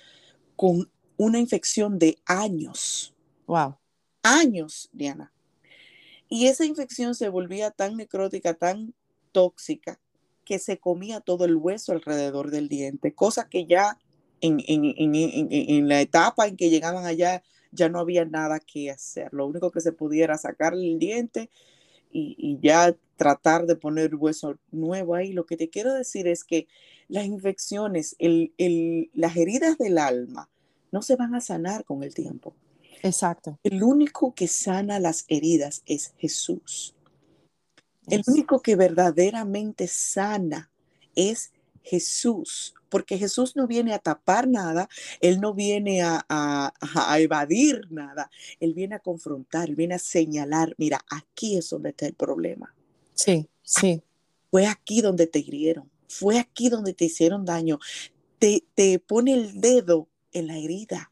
con 0.56 0.90
una 1.18 1.38
infección 1.38 1.98
de 1.98 2.16
años. 2.24 3.14
Wow. 3.46 3.76
Años, 4.22 4.88
Diana. 4.90 5.33
Y 6.28 6.46
esa 6.46 6.64
infección 6.64 7.14
se 7.14 7.28
volvía 7.28 7.70
tan 7.70 7.96
necrótica, 7.96 8.54
tan 8.54 8.94
tóxica, 9.32 10.00
que 10.44 10.58
se 10.58 10.78
comía 10.78 11.20
todo 11.20 11.44
el 11.44 11.56
hueso 11.56 11.92
alrededor 11.92 12.50
del 12.50 12.68
diente, 12.68 13.14
cosa 13.14 13.48
que 13.48 13.66
ya 13.66 13.98
en, 14.40 15.88
la 15.88 16.00
etapa 16.00 16.46
en 16.46 16.56
que 16.56 16.70
llegaban 16.70 17.06
allá 17.06 17.42
ya 17.72 17.88
no 17.88 17.98
había 17.98 18.24
nada 18.24 18.60
que 18.60 18.90
hacer. 18.90 19.32
Lo 19.32 19.46
único 19.46 19.70
que 19.70 19.80
se 19.80 19.92
pudiera 19.92 20.38
sacar 20.38 20.74
el 20.74 20.98
diente 20.98 21.50
y, 22.12 22.58
ya 22.60 22.94
tratar 23.16 23.66
de 23.66 23.76
poner 23.76 24.14
hueso 24.14 24.58
nuevo 24.70 25.14
ahí. 25.14 25.32
Lo 25.32 25.46
que 25.46 25.56
te 25.56 25.68
quiero 25.70 25.92
decir 25.92 26.28
es 26.28 26.44
que 26.44 26.66
las 27.08 27.26
infecciones, 27.26 28.16
las 28.18 29.36
heridas 29.36 29.78
del 29.78 29.98
alma, 29.98 30.48
no 30.92 31.02
se 31.02 31.16
van 31.16 31.34
a 31.34 31.40
sanar 31.40 31.84
con 31.84 32.02
el 32.02 32.14
tiempo. 32.14 32.54
Exacto. 33.04 33.58
El 33.62 33.82
único 33.82 34.34
que 34.34 34.48
sana 34.48 34.98
las 34.98 35.24
heridas 35.28 35.82
es 35.86 36.14
Jesús. 36.18 36.96
El 38.08 38.22
único 38.26 38.60
que 38.60 38.76
verdaderamente 38.76 39.86
sana 39.86 40.70
es 41.14 41.52
Jesús 41.82 42.74
porque 42.94 43.18
Jesús 43.18 43.56
no 43.56 43.66
viene 43.66 43.92
a 43.92 43.98
tapar 43.98 44.46
nada, 44.46 44.88
Él 45.20 45.40
no 45.40 45.52
viene 45.52 46.00
a, 46.04 46.72
evadir 47.18 47.80
nada, 47.90 48.30
Él 48.60 48.72
viene 48.72 48.94
a 48.94 49.00
confrontar, 49.00 49.68
Él 49.68 49.74
viene 49.74 49.96
a 49.96 49.98
señalar, 49.98 50.76
mira, 50.78 51.04
aquí 51.10 51.56
es 51.56 51.70
donde 51.70 51.88
está 51.88 52.06
el 52.06 52.14
problema. 52.14 52.72
Sí, 53.14 53.48
sí. 53.64 54.00
Fue 54.48 54.68
aquí 54.68 55.00
donde 55.00 55.26
te 55.26 55.40
hirieron, 55.40 55.90
fue 56.06 56.38
aquí 56.38 56.68
donde 56.68 56.94
te 56.94 57.06
hicieron 57.06 57.44
daño, 57.44 57.80
te, 58.38 58.62
te 58.76 59.00
pone 59.00 59.34
el 59.34 59.60
dedo 59.60 60.06
en 60.30 60.46
la 60.46 60.56
herida. 60.56 61.10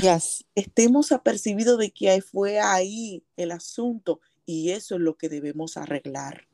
Yes. 0.00 0.44
Estemos 0.54 1.12
apercibidos 1.12 1.78
de 1.78 1.90
que 1.90 2.20
fue 2.22 2.60
ahí 2.60 3.24
el 3.36 3.50
asunto 3.50 4.20
y 4.46 4.70
eso 4.70 4.96
es 4.96 5.00
lo 5.00 5.16
que 5.16 5.28
debemos 5.28 5.76
arreglar. 5.76 6.48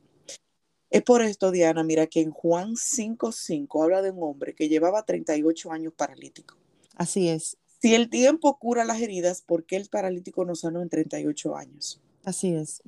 Es 0.89 1.03
por 1.03 1.21
esto, 1.21 1.51
Diana, 1.51 1.83
mira 1.83 2.07
que 2.07 2.21
en 2.21 2.31
Juan 2.31 2.75
5.5 2.75 3.83
habla 3.83 4.01
de 4.01 4.09
un 4.11 4.23
hombre 4.23 4.55
que 4.55 4.69
llevaba 4.69 5.05
38 5.05 5.71
años 5.71 5.93
paralítico. 5.95 6.57
Así 6.95 7.29
es. 7.29 7.57
Si 7.81 7.93
el 7.93 8.09
tiempo 8.09 8.57
cura 8.57 8.83
las 8.85 8.99
heridas, 8.99 9.41
¿por 9.41 9.65
qué 9.65 9.77
el 9.77 9.87
paralítico 9.87 10.45
no 10.45 10.55
sanó 10.55 10.81
en 10.81 10.89
38 10.89 11.55
años? 11.55 12.01
Así 12.23 12.53
es. 12.53 12.81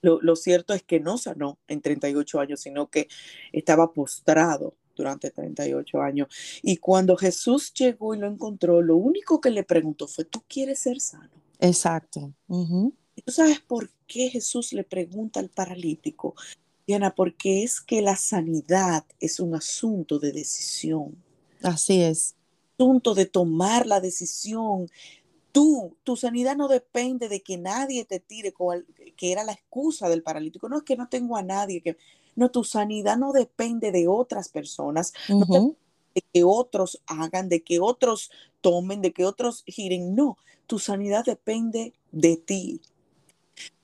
lo, 0.00 0.20
lo, 0.20 0.36
cierto 0.36 0.74
es 0.74 0.82
que 0.82 0.98
no 0.98 1.18
sanó 1.18 1.58
en 1.68 1.80
38 1.82 2.40
años, 2.40 2.60
sino 2.60 2.90
que 2.90 3.08
estaba 3.52 3.92
postrado 3.92 4.74
durante 4.96 5.30
38 5.30 6.00
años. 6.00 6.28
Y 6.62 6.78
cuando 6.78 7.16
Jesús 7.16 7.72
llegó 7.74 8.14
y 8.14 8.18
lo 8.18 8.26
encontró, 8.26 8.82
lo 8.82 8.96
único 8.96 9.40
que 9.40 9.50
le 9.50 9.62
preguntó 9.62 10.08
fue, 10.08 10.24
¿tú 10.24 10.42
quieres 10.48 10.80
ser 10.80 11.00
sano? 11.00 11.30
Exacto. 11.60 12.32
¿Tú 12.48 13.32
sabes 13.32 13.60
por 13.60 13.90
qué 14.06 14.28
Jesús 14.28 14.72
le 14.72 14.84
pregunta 14.84 15.40
al 15.40 15.48
paralítico? 15.48 16.34
Diana, 16.86 17.14
porque 17.14 17.64
es 17.64 17.80
que 17.80 18.00
la 18.00 18.16
sanidad 18.16 19.04
es 19.18 19.40
un 19.40 19.54
asunto 19.54 20.18
de 20.18 20.32
decisión. 20.32 21.16
Así 21.62 22.00
es. 22.00 22.36
Asunto 22.78 23.14
de 23.14 23.26
tomar 23.26 23.86
la 23.86 24.00
decisión. 24.00 24.88
Tú, 25.50 25.96
tu 26.04 26.16
sanidad 26.16 26.56
no 26.56 26.68
depende 26.68 27.28
de 27.28 27.40
que 27.40 27.56
nadie 27.56 28.04
te 28.04 28.20
tire, 28.20 28.54
que 29.16 29.32
era 29.32 29.42
la 29.42 29.52
excusa 29.52 30.08
del 30.08 30.22
paralítico. 30.22 30.68
No 30.68 30.78
es 30.78 30.82
que 30.84 30.96
no 30.96 31.08
tengo 31.08 31.36
a 31.36 31.42
nadie 31.42 31.80
que... 31.80 31.96
No, 32.36 32.50
tu 32.50 32.62
sanidad 32.64 33.16
no 33.16 33.32
depende 33.32 33.90
de 33.90 34.06
otras 34.06 34.48
personas, 34.48 35.12
de 35.28 36.22
que 36.32 36.44
otros 36.44 37.02
hagan, 37.06 37.48
de 37.48 37.62
que 37.62 37.80
otros 37.80 38.30
tomen, 38.60 39.02
de 39.02 39.12
que 39.12 39.24
otros 39.24 39.64
giren. 39.66 40.14
No, 40.14 40.36
tu 40.66 40.78
sanidad 40.78 41.24
depende 41.24 41.94
de 42.12 42.36
ti 42.36 42.80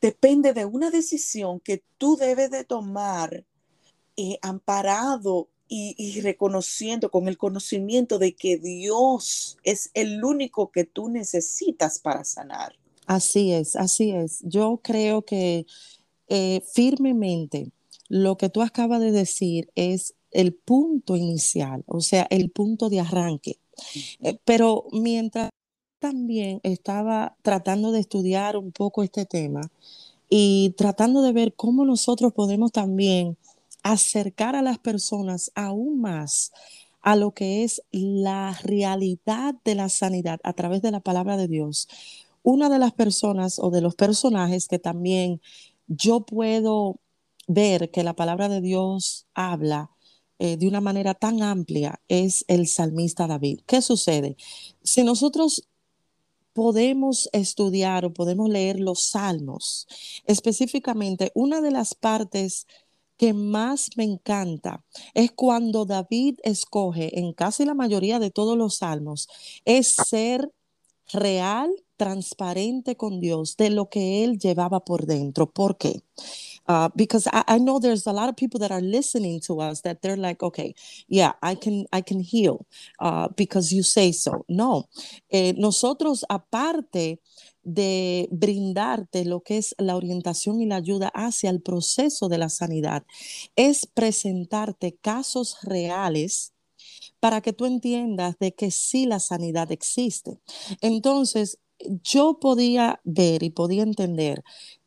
depende 0.01 0.53
de 0.53 0.65
una 0.65 0.91
decisión 0.91 1.61
que 1.61 1.83
tú 1.99 2.17
debes 2.17 2.51
de 2.51 2.65
tomar 2.65 3.45
eh, 4.17 4.39
amparado 4.43 5.49
y, 5.75 6.21
reconociendo 6.21 7.11
con 7.11 7.29
el 7.29 7.39
conocimiento 7.39 8.19
de 8.19 8.35
que 8.35 8.59
Dios 8.59 9.57
es 9.65 9.91
el 9.95 10.23
único 10.23 10.71
que 10.71 10.85
tú 10.85 11.09
necesitas 11.09 11.99
para 11.99 12.25
sanar. 12.25 12.75
Así 13.07 13.53
es, 13.53 13.75
así 13.77 14.11
es. 14.11 14.41
Yo 14.43 14.81
creo 14.83 15.23
que 15.23 15.65
eh, 16.29 16.63
firmemente 16.75 17.73
lo 18.09 18.37
que 18.37 18.49
tú 18.49 18.63
acabas 18.63 19.01
de 19.01 19.13
decir 19.13 19.71
es 19.75 20.15
el 20.31 20.55
punto 20.55 21.17
inicial, 21.17 21.85
o 21.87 22.01
sea, 22.01 22.27
el 22.31 22.51
punto 22.51 22.89
de 22.89 23.01
arranque. 23.01 23.59
Eh, 24.21 24.39
pero 24.45 24.87
mientras 24.93 25.51
también 25.99 26.61
estaba 26.63 27.37
tratando 27.43 27.93
de 27.93 28.01
estudiar 28.01 28.57
un 28.57 28.73
poco 28.73 29.03
este 29.03 29.25
tema 29.25 29.71
y 30.29 30.75
tratando 30.77 31.23
de 31.23 31.33
ver 31.33 31.55
cómo 31.55 31.85
nosotros 31.85 32.33
podemos 32.33 32.73
también 32.73 33.37
acercar 33.83 34.57
a 34.57 34.63
las 34.63 34.79
personas 34.79 35.53
aún 35.55 36.01
más 36.01 36.53
a 37.03 37.17
lo 37.17 37.33
que 37.33 37.65
es 37.65 37.83
la 37.91 38.59
realidad 38.63 39.55
de 39.65 39.75
la 39.75 39.89
sanidad 39.89 40.41
a 40.45 40.53
través 40.53 40.83
de 40.83 40.93
la 40.93 41.01
palabra 41.01 41.37
de 41.37 41.49
Dios. 41.49 41.89
Una 42.43 42.69
de 42.69 42.79
las 42.79 42.93
personas 42.93 43.59
o 43.59 43.71
de 43.71 43.81
los 43.81 43.95
personajes 43.95 44.69
que 44.69 44.79
también 44.79 45.41
yo 45.89 46.21
puedo 46.21 46.97
ver 47.53 47.91
que 47.91 48.03
la 48.03 48.15
palabra 48.15 48.49
de 48.49 48.61
Dios 48.61 49.27
habla 49.35 49.91
eh, 50.39 50.57
de 50.57 50.67
una 50.67 50.81
manera 50.81 51.15
tan 51.15 51.43
amplia 51.43 52.01
es 52.09 52.45
el 52.49 52.67
salmista 52.67 53.27
David. 53.27 53.61
¿Qué 53.67 53.81
sucede? 53.83 54.37
Si 54.83 55.05
nosotros 55.05 55.69
podemos 56.53 57.29
estudiar 57.33 58.05
o 58.05 58.13
podemos 58.13 58.49
leer 58.49 58.79
los 58.81 59.05
salmos. 59.05 59.87
Específicamente, 60.27 61.33
una 61.35 61.61
de 61.61 61.71
las 61.71 61.95
partes 61.95 62.67
que 63.17 63.33
más 63.33 63.91
me 63.97 64.05
encanta 64.05 64.85
es 65.15 65.33
cuando 65.33 65.85
David 65.85 66.39
escoge 66.43 67.19
en 67.19 67.33
casi 67.33 67.65
la 67.65 67.75
mayoría 67.75 68.19
de 68.19 68.31
todos 68.31 68.57
los 68.57 68.79
salmos, 68.79 69.29
es 69.65 69.95
ser 69.95 70.53
real, 71.13 71.71
transparente 71.97 72.97
con 72.97 73.21
Dios 73.21 73.57
de 73.57 73.71
lo 73.71 73.89
que 73.89 74.25
él 74.25 74.39
llevaba 74.39 74.85
por 74.85 75.07
dentro. 75.07 75.51
¿Por 75.53 75.79
qué? 75.79 76.03
Uh, 76.69 76.89
because 76.95 77.27
I, 77.33 77.45
I, 77.49 77.59
know 77.59 77.79
there's 77.79 78.07
a 78.07 78.13
lot 78.13 78.29
of 78.29 78.37
people 78.37 78.61
that 78.61 78.71
are 78.71 78.81
listening 78.81 79.41
to 79.41 79.61
us 79.61 79.83
that 79.83 80.03
they're 80.03 80.17
like, 80.17 80.43
okay, 80.43 80.75
yeah, 81.09 81.33
I 81.43 81.55
can 81.55 81.87
I 81.93 82.01
can 82.03 82.21
heal 82.21 82.67
uh, 83.01 83.29
because 83.37 83.73
you 83.73 83.83
say 83.83 84.13
so. 84.13 84.45
No, 84.49 84.89
eh, 85.31 85.55
nosotros 85.57 86.25
aparte 86.29 87.19
de 87.65 88.29
brindarte 88.31 89.25
lo 89.25 89.41
que 89.41 89.59
es 89.59 89.75
la 89.79 89.97
orientación 89.97 90.61
y 90.61 90.67
la 90.67 90.77
ayuda 90.77 91.11
hacia 91.15 91.51
el 91.51 91.61
proceso 91.61 92.29
de 92.29 92.39
la 92.39 92.49
sanidad, 92.49 93.05
es 93.57 93.87
presentarte 93.87 94.97
casos 95.01 95.59
reales 95.63 96.53
para 97.21 97.41
que 97.41 97.53
tú 97.53 97.67
entiendas 97.67 98.37
de 98.41 98.53
que 98.53 98.71
sí 98.71 99.07
la 99.07 99.21
sanidad 99.21 99.71
existe. 99.71 100.41
Entonces, 100.81 101.59
yo 102.03 102.39
podía 102.41 103.01
ver 103.05 103.43
y 103.43 103.51
podía 103.51 103.83
entender 103.83 104.43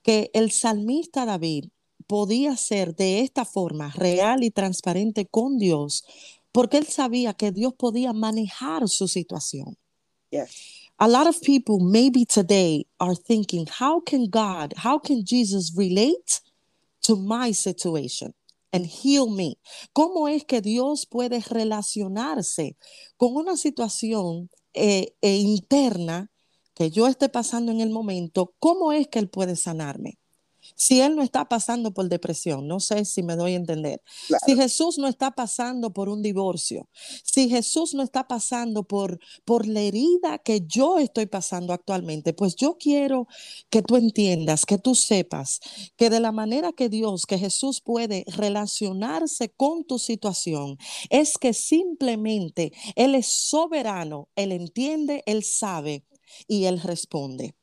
que 0.06 0.30
el 0.36 0.52
salmista 0.52 1.26
David 1.26 1.66
podía 2.06 2.56
ser 2.58 2.96
de 2.96 3.22
esta 3.22 3.44
forma 3.44 3.92
real 3.96 4.44
y 4.44 4.52
transparente 4.52 5.26
con 5.26 5.58
Dios, 5.58 6.06
porque 6.52 6.78
él 6.78 6.86
sabía 6.86 7.34
que 7.34 7.52
Dios 7.52 7.74
podía 7.74 8.14
manejar 8.14 8.88
su 8.88 9.08
situación. 9.08 9.80
A 10.98 11.08
lot 11.08 11.28
of 11.28 11.42
people 11.42 11.80
maybe 11.80 12.24
today 12.24 12.86
are 13.00 13.16
thinking, 13.16 13.66
how 13.80 14.00
can 14.00 14.28
God, 14.30 14.76
how 14.78 15.00
can 15.00 15.24
Jesus 15.26 15.74
relate 15.76 16.40
to 17.02 17.16
my 17.16 17.52
situation 17.52 18.36
and 18.72 18.86
heal 18.86 19.28
me? 19.28 19.58
¿Cómo 19.92 20.28
es 20.28 20.46
que 20.46 20.62
Dios 20.62 21.08
puede 21.08 21.40
relacionarse 21.40 22.78
con 23.18 23.36
una 23.36 23.58
situación 23.58 24.52
eh, 24.76 25.16
e 25.20 25.38
interna 25.38 26.30
que 26.76 26.92
yo 26.92 27.08
esté 27.08 27.30
pasando 27.30 27.72
en 27.72 27.82
el 27.82 27.90
momento? 27.90 28.54
¿Cómo 28.60 28.92
es 28.92 29.08
que 29.08 29.20
Él 29.20 29.30
puede 29.30 29.56
sanarme? 29.56 30.20
Si 30.76 31.00
él 31.02 31.16
no 31.16 31.22
está 31.22 31.48
pasando 31.48 31.94
por 31.94 32.10
depresión, 32.10 32.68
no 32.68 32.80
sé 32.80 33.06
si 33.06 33.22
me 33.22 33.36
doy 33.36 33.54
a 33.54 33.58
entender. 33.58 34.02
Si 34.46 34.56
Jesús 34.56 34.98
no 34.98 35.08
está 35.08 35.32
pasando 35.32 35.94
por 35.94 36.10
un 36.10 36.22
divorcio, 36.22 36.90
si 37.24 37.50
Jesús 37.50 37.94
no 37.94 38.02
está 38.02 38.28
pasando 38.28 38.84
por, 38.84 39.20
por 39.44 39.68
la 39.68 39.82
herida 39.82 40.40
que 40.40 40.62
yo 40.66 40.98
estoy 40.98 41.28
pasando 41.28 41.74
actualmente, 41.74 42.34
pues 42.34 42.56
yo 42.56 42.78
quiero 42.78 43.28
que 43.70 43.82
tú 43.82 43.96
entiendas, 43.96 44.66
que 44.66 44.78
tú 44.78 44.96
sepas 44.96 45.60
que 45.98 46.10
de 46.10 46.20
la 46.20 46.32
manera 46.32 46.72
que 46.72 46.90
Dios, 46.90 47.26
que 47.26 47.38
Jesús 47.38 47.82
puede 47.82 48.26
relacionarse 48.28 49.50
con 49.50 49.84
tu 49.84 50.00
situación, 50.00 50.78
es 51.10 51.38
que 51.38 51.54
simplemente 51.54 52.72
Él 52.96 53.16
es 53.16 53.28
soberano, 53.28 54.30
Él 54.36 54.52
entiende, 54.52 55.24
Él 55.26 55.44
sabe 55.44 56.04
y 56.48 56.66
Él 56.66 56.82
responde. 56.82 57.54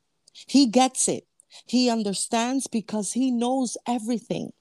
He 0.47 0.67
gets 0.67 1.07
it. 1.07 1.27
He 1.67 1.89
understands 1.89 2.67
because 2.67 3.13
he 3.13 3.31
knows 3.31 3.77
everything. 3.87 4.51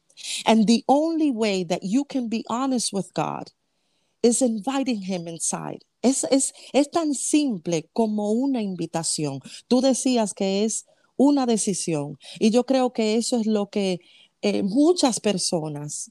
And 0.45 0.67
the 0.67 0.85
only 0.89 1.31
way 1.31 1.65
that 1.65 1.83
you 1.83 2.05
can 2.05 2.29
be 2.29 2.45
honest 2.49 2.93
with 2.93 3.13
God 3.15 3.51
is 4.23 4.43
inviting 4.43 5.03
him 5.03 5.27
inside. 5.27 5.85
Es, 6.03 6.25
es, 6.31 6.53
es 6.73 6.91
tan 6.91 7.15
simple 7.15 7.89
como 7.95 8.33
una 8.33 8.61
invitación. 8.61 9.41
Tú 9.69 9.81
decías 9.81 10.35
que 10.35 10.65
es 10.65 10.85
una 11.17 11.47
decisión 11.47 12.19
y 12.39 12.51
yo 12.51 12.65
creo 12.65 12.93
que 12.93 13.17
eso 13.17 13.39
es 13.39 13.47
lo 13.47 13.71
que 13.71 14.01
eh, 14.43 14.63
muchas 14.63 15.21
personas 15.21 16.11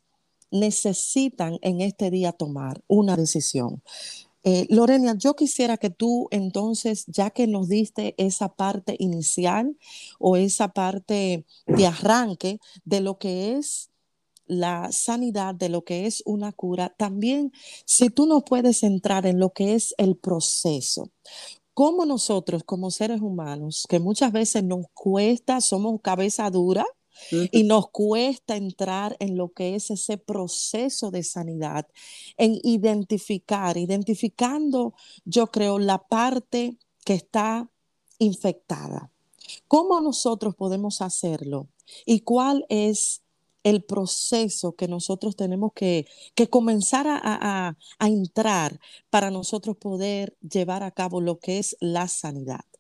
necesitan 0.51 1.57
en 1.62 1.81
este 1.81 2.10
día 2.12 2.31
tomar, 2.31 2.81
una 2.88 3.15
decisión. 3.15 3.81
Eh, 4.43 4.65
Lorena, 4.69 5.15
yo 5.17 5.36
quisiera 5.36 5.77
que 5.77 5.91
tú 5.91 6.27
entonces, 6.31 7.05
ya 7.07 7.29
que 7.29 7.45
nos 7.48 7.69
diste 7.69 8.15
esa 8.17 8.50
parte 8.50 8.95
inicial 8.98 9.77
o 10.19 10.36
esa 10.36 10.69
parte 10.69 11.45
de 11.67 11.86
arranque 11.86 12.60
de 12.83 13.01
lo 13.01 13.19
que 13.19 13.55
es 13.55 13.91
la 14.48 14.91
sanidad, 14.91 15.55
de 15.55 15.69
lo 15.69 15.83
que 15.83 16.07
es 16.07 16.24
una 16.25 16.51
cura, 16.51 16.93
también 16.98 17.53
si 17.86 18.10
tú 18.10 18.25
nos 18.25 18.43
puedes 18.43 18.83
entrar 18.83 19.25
en 19.25 19.39
lo 19.39 19.51
que 19.51 19.75
es 19.75 19.95
el 19.98 20.17
proceso. 20.17 21.10
Cómo 21.74 22.05
nosotros 22.05 22.63
como 22.65 22.91
seres 22.91 23.21
humanos, 23.21 23.86
que 23.88 24.00
muchas 24.00 24.31
veces 24.33 24.63
nos 24.63 24.88
cuesta, 24.93 25.62
somos 25.62 26.01
cabeza 26.01 26.50
dura, 26.50 26.86
y 27.29 27.63
nos 27.63 27.89
cuesta 27.89 28.55
entrar 28.55 29.15
en 29.19 29.37
lo 29.37 29.49
que 29.49 29.75
es 29.75 29.91
ese 29.91 30.17
proceso 30.17 31.11
de 31.11 31.23
sanidad, 31.23 31.87
en 32.37 32.59
identificar, 32.63 33.77
identificando, 33.77 34.93
yo 35.25 35.47
creo, 35.47 35.79
la 35.79 35.99
parte 35.99 36.77
que 37.05 37.13
está 37.13 37.69
infectada. 38.19 39.11
¿Cómo 39.67 39.99
nosotros 40.01 40.55
podemos 40.55 41.01
hacerlo? 41.01 41.67
¿Y 42.05 42.21
cuál 42.21 42.65
es 42.69 43.21
el 43.63 43.83
proceso 43.83 44.73
que 44.73 44.87
nosotros 44.87 45.35
tenemos 45.35 45.71
que, 45.73 46.07
comenzar 46.49 47.05
a 47.07 47.75
entrar 47.99 48.79
para 49.09 49.29
nosotros 49.29 49.77
poder 49.77 50.35
llevar 50.41 50.83
a 50.83 50.91
cabo 50.91 51.21
lo 51.21 51.39
que 51.39 51.59
es 51.59 51.77
la 51.79 52.07
sanidad? 52.07 52.70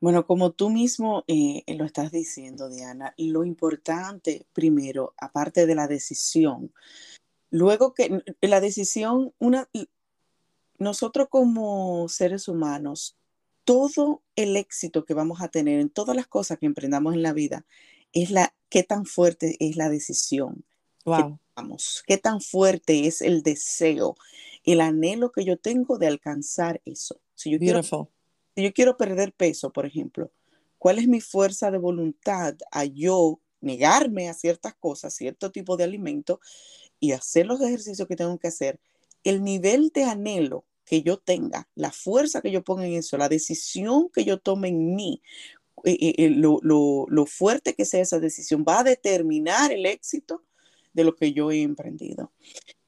Bueno, 0.00 0.26
como 0.26 0.52
tú 0.52 0.70
mismo 0.70 1.24
eh, 1.26 1.62
lo 1.68 1.84
estás 1.84 2.12
diciendo, 2.12 2.68
Diana, 2.68 3.14
lo 3.16 3.44
importante 3.44 4.46
primero, 4.52 5.14
aparte 5.16 5.66
de 5.66 5.74
la 5.74 5.88
decisión, 5.88 6.72
luego 7.50 7.94
que 7.94 8.22
la 8.42 8.60
decisión, 8.60 9.32
una, 9.38 9.68
nosotros 10.78 11.28
como 11.30 12.08
seres 12.08 12.46
humanos, 12.48 13.16
todo 13.64 14.22
el 14.36 14.56
éxito 14.56 15.04
que 15.04 15.14
vamos 15.14 15.40
a 15.40 15.48
tener 15.48 15.80
en 15.80 15.90
todas 15.90 16.14
las 16.14 16.26
cosas 16.26 16.58
que 16.58 16.66
emprendamos 16.66 17.14
en 17.14 17.22
la 17.22 17.32
vida 17.32 17.64
es 18.12 18.30
la 18.30 18.54
qué 18.68 18.82
tan 18.82 19.06
fuerte 19.06 19.56
es 19.60 19.76
la 19.76 19.88
decisión. 19.88 20.64
Wow. 21.04 21.38
Vamos, 21.54 22.02
qué 22.06 22.18
tan 22.18 22.40
fuerte 22.40 23.06
es 23.06 23.22
el 23.22 23.42
deseo, 23.42 24.16
el 24.64 24.82
anhelo 24.82 25.32
que 25.32 25.44
yo 25.44 25.56
tengo 25.56 25.96
de 25.96 26.06
alcanzar 26.06 26.82
eso. 26.84 27.20
Si 27.34 27.50
yo 27.50 27.58
Beautiful. 27.58 28.08
Si 28.56 28.62
yo 28.62 28.72
quiero 28.72 28.96
perder 28.96 29.34
peso, 29.34 29.70
por 29.70 29.84
ejemplo, 29.84 30.32
¿cuál 30.78 30.98
es 30.98 31.06
mi 31.06 31.20
fuerza 31.20 31.70
de 31.70 31.76
voluntad 31.76 32.56
a 32.70 32.86
yo 32.86 33.38
negarme 33.60 34.30
a 34.30 34.34
ciertas 34.34 34.74
cosas, 34.74 35.14
cierto 35.14 35.52
tipo 35.52 35.76
de 35.76 35.84
alimento 35.84 36.40
y 36.98 37.12
hacer 37.12 37.46
los 37.46 37.60
ejercicios 37.60 38.08
que 38.08 38.16
tengo 38.16 38.38
que 38.38 38.48
hacer? 38.48 38.80
El 39.24 39.44
nivel 39.44 39.90
de 39.90 40.04
anhelo 40.04 40.64
que 40.86 41.02
yo 41.02 41.18
tenga, 41.18 41.68
la 41.74 41.92
fuerza 41.92 42.40
que 42.40 42.50
yo 42.50 42.64
ponga 42.64 42.86
en 42.86 42.94
eso, 42.94 43.18
la 43.18 43.28
decisión 43.28 44.08
que 44.08 44.24
yo 44.24 44.38
tome 44.38 44.68
en 44.68 44.94
mí, 44.94 45.20
eh, 45.84 45.98
eh, 46.00 46.14
eh, 46.16 46.30
lo, 46.30 46.60
lo, 46.62 47.26
fuerte 47.26 47.74
que 47.74 47.84
sea 47.84 48.00
esa 48.00 48.20
decisión 48.20 48.64
va 48.66 48.80
a 48.80 48.84
determinar 48.84 49.70
el 49.70 49.84
éxito 49.84 50.44
de 50.94 51.04
lo 51.04 51.14
que 51.14 51.34
yo 51.34 51.50
he 51.50 51.60
emprendido. 51.60 52.32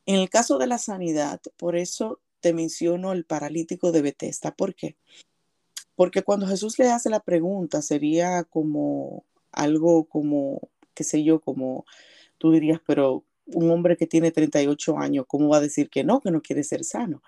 En 0.07 0.17
el 0.17 0.31
caso 0.31 0.57
de 0.57 0.67
la 0.67 0.79
sanidad, 0.79 1.43
por 1.59 1.77
eso 1.77 2.23
te 2.41 2.55
menciono 2.55 3.13
el 3.13 3.27
paralítico 3.27 3.93
de 3.93 4.01
Bethesda. 4.01 4.55
¿Por 4.55 4.75
qué? 4.75 4.97
Porque 5.99 6.23
cuando 6.23 6.47
Jesús 6.47 6.79
le 6.79 6.89
hace 6.93 7.11
la 7.11 7.19
pregunta, 7.19 7.83
sería 7.83 8.45
como 8.45 9.25
algo 9.51 10.05
como, 10.05 10.61
qué 10.95 11.03
sé 11.03 11.25
yo, 11.25 11.41
como 11.41 11.87
tú 12.39 12.53
dirías, 12.53 12.81
pero 12.87 13.25
un 13.47 13.69
hombre 13.73 13.97
que 13.97 14.07
tiene 14.07 14.31
38 14.31 14.97
años, 14.97 15.25
¿cómo 15.27 15.49
va 15.49 15.57
a 15.57 15.61
decir 15.61 15.91
que 15.91 16.05
no, 16.05 16.21
que 16.21 16.31
no 16.31 16.41
quiere 16.41 16.63
ser 16.63 16.85
sano? 16.85 17.21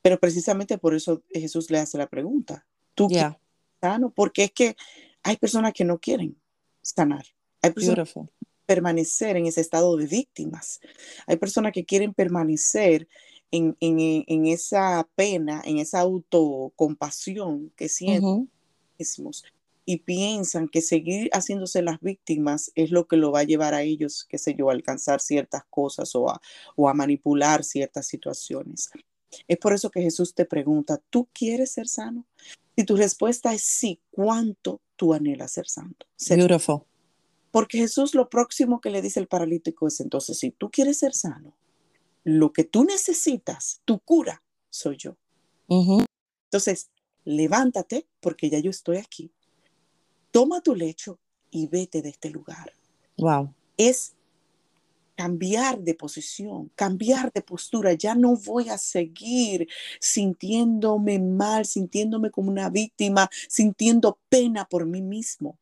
Pero 0.00 0.20
precisamente 0.20 0.78
por 0.78 0.94
eso 0.94 1.24
Jesús 1.32 1.68
le 1.68 1.80
hace 1.80 1.98
la 1.98 2.06
pregunta. 2.06 2.64
¿Tú 2.94 3.08
quieres 3.08 3.32
ser 3.32 3.40
sano? 3.80 4.10
Porque 4.14 4.44
es 4.44 4.52
que 4.52 4.76
hay 5.24 5.36
personas 5.36 5.72
que 5.72 5.84
no 5.84 5.98
quieren 5.98 6.36
sanar. 6.82 7.26
Hay 7.62 7.72
personas 7.72 8.12
que 8.12 8.20
permanecer 8.64 9.36
en 9.36 9.46
ese 9.46 9.60
estado 9.60 9.96
de 9.96 10.06
víctimas. 10.06 10.78
Hay 11.26 11.36
personas 11.36 11.72
que 11.72 11.84
quieren 11.84 12.14
permanecer 12.14 13.08
en, 13.56 14.46
esa 14.46 15.08
pena, 15.14 15.62
en 15.64 15.78
esa 15.78 16.00
autocompasión 16.00 17.72
que 17.76 17.88
sienten 17.88 18.50
mismos 18.98 19.44
y 19.84 19.98
piensan 19.98 20.68
que 20.68 20.82
seguir 20.82 21.30
haciéndose 21.32 21.80
las 21.80 22.00
víctimas 22.00 22.72
es 22.74 22.90
lo 22.90 23.06
que 23.06 23.16
lo 23.16 23.30
va 23.30 23.40
a 23.40 23.44
llevar 23.44 23.72
a 23.72 23.82
ellos, 23.82 24.26
qué 24.28 24.36
sé 24.36 24.54
yo, 24.54 24.68
a 24.68 24.72
alcanzar 24.72 25.20
ciertas 25.20 25.62
cosas 25.70 26.14
o 26.16 26.28
a, 26.28 26.40
o 26.74 26.88
a 26.88 26.94
manipular 26.94 27.62
ciertas 27.62 28.06
situaciones. 28.08 28.90
Es 29.46 29.58
por 29.58 29.72
eso 29.72 29.90
que 29.90 30.02
Jesús 30.02 30.34
te 30.34 30.44
pregunta, 30.44 31.00
¿tú 31.08 31.28
quieres 31.32 31.70
ser 31.72 31.88
sano? 31.88 32.26
Si 32.76 32.84
tu 32.84 32.96
respuesta 32.96 33.54
es 33.54 33.62
sí, 33.62 34.00
¿cuánto 34.10 34.80
tú 34.96 35.14
anhelas 35.14 35.52
ser 35.52 35.68
santo? 35.68 36.06
Beautiful. 36.28 36.82
Porque 37.50 37.78
Jesús 37.78 38.14
lo 38.14 38.28
próximo 38.28 38.80
que 38.80 38.90
le 38.90 39.00
dice 39.00 39.20
el 39.20 39.28
paralítico 39.28 39.86
es 39.86 40.00
entonces, 40.00 40.38
si 40.38 40.50
tú 40.50 40.70
quieres 40.70 40.98
ser 40.98 41.14
sano, 41.14 41.56
lo 42.26 42.52
que 42.52 42.64
tú 42.64 42.82
necesitas, 42.82 43.80
tu 43.84 44.00
cura, 44.00 44.42
soy 44.68 44.96
yo. 44.96 45.16
Entonces, 46.50 46.90
levántate 47.24 48.08
porque 48.18 48.50
ya 48.50 48.58
yo 48.58 48.70
estoy 48.72 48.96
aquí. 48.96 49.30
Toma 50.32 50.60
tu 50.60 50.74
lecho 50.74 51.20
y 51.52 51.68
vete 51.68 52.02
de 52.02 52.08
este 52.08 52.30
lugar. 52.30 52.72
Wow. 53.16 53.54
Es 53.76 54.16
cambiar 55.14 55.78
de 55.78 55.94
posición, 55.94 56.72
cambiar 56.74 57.32
de 57.32 57.42
postura. 57.42 57.92
Ya 57.92 58.16
no 58.16 58.34
voy 58.34 58.70
a 58.70 58.78
seguir 58.78 59.68
sintiéndome 60.00 61.20
mal, 61.20 61.64
sintiéndome 61.64 62.32
como 62.32 62.50
una 62.50 62.70
víctima, 62.70 63.30
sintiendo 63.48 64.18
pena 64.28 64.64
por 64.64 64.84
mí 64.84 65.00
mismo. 65.00 65.60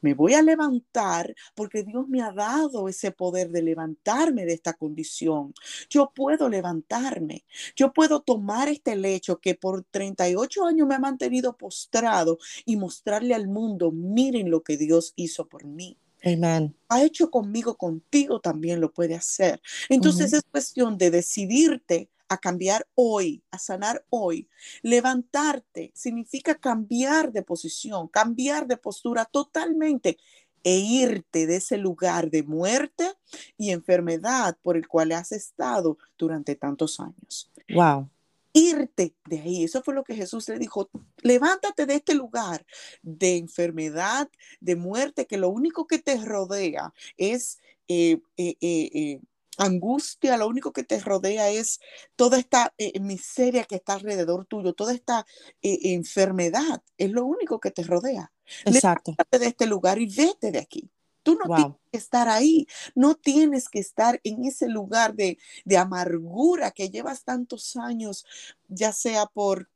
Me 0.00 0.14
voy 0.14 0.34
a 0.34 0.42
levantar 0.42 1.34
porque 1.54 1.82
Dios 1.82 2.08
me 2.08 2.22
ha 2.22 2.32
dado 2.32 2.88
ese 2.88 3.12
poder 3.12 3.50
de 3.50 3.62
levantarme 3.62 4.44
de 4.44 4.54
esta 4.54 4.74
condición. 4.74 5.54
Yo 5.88 6.12
puedo 6.14 6.48
levantarme. 6.48 7.44
Yo 7.76 7.92
puedo 7.92 8.20
tomar 8.20 8.68
este 8.68 8.96
lecho 8.96 9.40
que 9.40 9.54
por 9.54 9.84
38 9.84 10.64
años 10.66 10.86
me 10.86 10.94
ha 10.94 10.98
mantenido 10.98 11.56
postrado 11.56 12.38
y 12.64 12.76
mostrarle 12.76 13.34
al 13.34 13.48
mundo, 13.48 13.90
miren 13.92 14.50
lo 14.50 14.62
que 14.62 14.76
Dios 14.76 15.12
hizo 15.16 15.48
por 15.48 15.64
mí. 15.64 15.98
Amen. 16.24 16.76
Ha 16.88 17.02
hecho 17.02 17.30
conmigo, 17.30 17.76
contigo 17.76 18.40
también 18.40 18.80
lo 18.80 18.92
puede 18.92 19.14
hacer. 19.14 19.60
Entonces 19.88 20.32
es 20.32 20.42
cuestión 20.50 20.96
de 20.96 21.10
decidirte 21.10 22.10
a 22.32 22.38
cambiar 22.38 22.86
hoy, 22.94 23.42
a 23.50 23.58
sanar 23.58 24.04
hoy. 24.08 24.48
Levantarte 24.82 25.92
significa 25.94 26.54
cambiar 26.54 27.32
de 27.32 27.42
posición, 27.42 28.08
cambiar 28.08 28.66
de 28.66 28.76
postura 28.76 29.24
totalmente 29.26 30.18
e 30.64 30.78
irte 30.78 31.46
de 31.46 31.56
ese 31.56 31.76
lugar 31.76 32.30
de 32.30 32.42
muerte 32.42 33.12
y 33.58 33.70
enfermedad 33.70 34.56
por 34.62 34.76
el 34.76 34.86
cual 34.88 35.12
has 35.12 35.32
estado 35.32 35.98
durante 36.16 36.54
tantos 36.54 37.00
años. 37.00 37.50
Wow. 37.74 38.08
Irte 38.54 39.14
de 39.26 39.40
ahí. 39.40 39.64
Eso 39.64 39.82
fue 39.82 39.94
lo 39.94 40.04
que 40.04 40.14
Jesús 40.14 40.48
le 40.48 40.58
dijo. 40.58 40.88
Levántate 41.22 41.86
de 41.86 41.96
este 41.96 42.14
lugar 42.14 42.64
de 43.02 43.36
enfermedad, 43.38 44.30
de 44.60 44.76
muerte, 44.76 45.26
que 45.26 45.38
lo 45.38 45.48
único 45.48 45.86
que 45.86 45.98
te 45.98 46.16
rodea 46.22 46.92
es 47.16 47.58
eh, 47.88 48.20
eh, 48.36 48.56
eh, 48.60 49.20
angustia, 49.58 50.36
lo 50.36 50.48
único 50.48 50.72
que 50.72 50.84
te 50.84 50.98
rodea 51.00 51.50
es 51.50 51.80
toda 52.16 52.38
esta 52.38 52.74
miseria 53.00 53.64
que 53.64 53.76
está 53.76 53.94
alrededor 53.94 54.46
tuyo, 54.46 54.72
toda 54.72 54.94
esta 54.94 55.26
enfermedad, 55.60 56.82
es 56.96 57.10
lo 57.10 57.24
único 57.24 57.60
que 57.60 57.70
te 57.70 57.82
rodea. 57.82 58.32
Exacto. 58.64 59.12
Levántate 59.12 59.38
de 59.38 59.46
este 59.46 59.66
lugar 59.66 60.00
y 60.00 60.06
vete 60.06 60.50
de 60.50 60.58
aquí. 60.58 60.90
Tú 61.22 61.36
no 61.36 61.54
tienes 61.54 61.76
que 61.90 61.98
estar 61.98 62.28
ahí, 62.28 62.66
no 62.94 63.14
tienes 63.14 63.68
que 63.68 63.78
estar 63.78 64.20
en 64.24 64.44
ese 64.44 64.68
lugar 64.68 65.14
de, 65.14 65.38
de 65.64 65.76
amargura 65.76 66.72
que 66.72 66.90
llevas 66.90 67.22
tantos 67.22 67.76
años, 67.76 68.26
ya 68.68 68.92
sea 68.92 69.26
por 69.26 69.68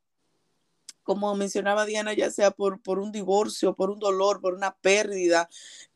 como 1.07 1.33
mencionaba 1.37 1.87
Diana, 1.87 2.15
ya 2.15 2.33
sea 2.33 2.51
por, 2.51 2.83
por 2.83 2.99
un 2.99 3.13
divorcio, 3.13 3.77
por 3.77 3.91
un 3.91 4.01
dolor, 4.01 4.41
por 4.41 4.55
una 4.55 4.75
pérdida, 4.75 5.49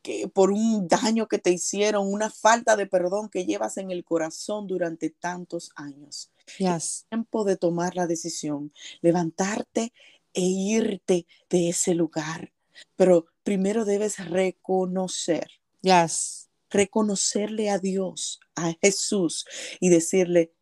que, 0.02 0.28
por 0.28 0.52
un 0.52 0.86
daño 0.86 1.26
que 1.26 1.40
te 1.40 1.50
hicieron, 1.50 2.06
una 2.06 2.30
falta 2.30 2.76
de 2.76 2.86
perdón 2.86 3.28
que 3.28 3.44
llevas 3.44 3.76
en 3.76 3.90
el 3.90 4.04
corazón 4.04 4.68
durante 4.68 5.10
tantos 5.10 5.72
años. 5.74 6.30
Es 6.60 7.06
tiempo 7.08 7.44
de 7.44 7.56
tomar 7.56 7.96
la 7.96 8.06
decisión, 8.06 8.72
levantarte 9.00 9.92
e 10.32 10.42
irte 10.42 11.26
de 11.48 11.70
ese 11.70 11.94
lugar. 11.94 12.52
Pero 12.94 13.26
primero 13.42 13.84
debes 13.84 14.24
reconocer. 14.30 15.50
Yes. 15.82 16.48
Reconocerle 16.70 17.68
a 17.68 17.80
Dios, 17.80 18.38
a 18.54 18.74
Jesús 18.80 19.44
y 19.80 19.88
decirle, 19.88 20.52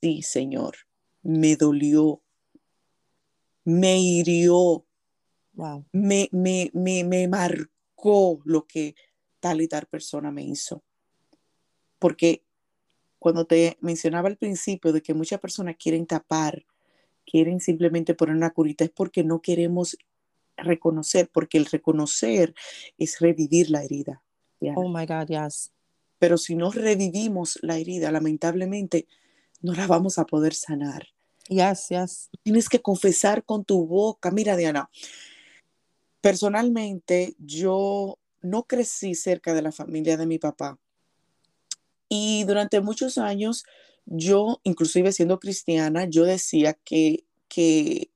sí, 0.00 0.22
Señor, 0.22 0.76
me 1.22 1.56
dolió 1.56 2.22
me 3.66 3.98
hirió, 3.98 4.86
me, 5.92 6.28
me, 6.30 6.70
me, 6.72 7.02
me 7.02 7.26
marcó 7.26 8.40
lo 8.44 8.64
que 8.64 8.94
tal 9.40 9.60
y 9.60 9.66
tal 9.66 9.86
persona 9.86 10.30
me 10.30 10.44
hizo. 10.44 10.84
Porque 11.98 12.44
cuando 13.18 13.44
te 13.44 13.76
mencionaba 13.80 14.28
al 14.28 14.36
principio 14.36 14.92
de 14.92 15.02
que 15.02 15.14
muchas 15.14 15.40
personas 15.40 15.74
quieren 15.76 16.06
tapar, 16.06 16.64
quieren 17.24 17.58
simplemente 17.58 18.14
poner 18.14 18.36
una 18.36 18.50
curita, 18.50 18.84
es 18.84 18.90
porque 18.90 19.24
no 19.24 19.42
queremos 19.42 19.98
reconocer, 20.56 21.28
porque 21.32 21.58
el 21.58 21.66
reconocer 21.66 22.54
es 22.98 23.18
revivir 23.18 23.70
la 23.70 23.82
herida. 23.82 24.22
Oh 24.76 24.88
my 24.88 25.06
God, 25.06 25.26
yes. 25.26 25.72
Pero 26.20 26.38
si 26.38 26.54
no 26.54 26.70
revivimos 26.70 27.58
la 27.62 27.78
herida, 27.78 28.12
lamentablemente 28.12 29.08
no 29.60 29.72
la 29.72 29.88
vamos 29.88 30.18
a 30.20 30.24
poder 30.24 30.54
sanar. 30.54 31.08
Yes, 31.48 31.88
yes. 31.90 32.30
Tienes 32.42 32.68
que 32.68 32.82
confesar 32.82 33.44
con 33.44 33.64
tu 33.64 33.86
boca. 33.86 34.30
Mira, 34.30 34.56
Diana, 34.56 34.90
personalmente 36.20 37.36
yo 37.38 38.18
no 38.42 38.64
crecí 38.64 39.14
cerca 39.14 39.54
de 39.54 39.62
la 39.62 39.72
familia 39.72 40.16
de 40.16 40.26
mi 40.26 40.38
papá. 40.38 40.78
Y 42.08 42.44
durante 42.44 42.80
muchos 42.80 43.18
años, 43.18 43.64
yo, 44.06 44.60
inclusive 44.62 45.12
siendo 45.12 45.38
cristiana, 45.38 46.06
yo 46.08 46.24
decía 46.24 46.74
que, 46.74 47.24
que 47.48 48.10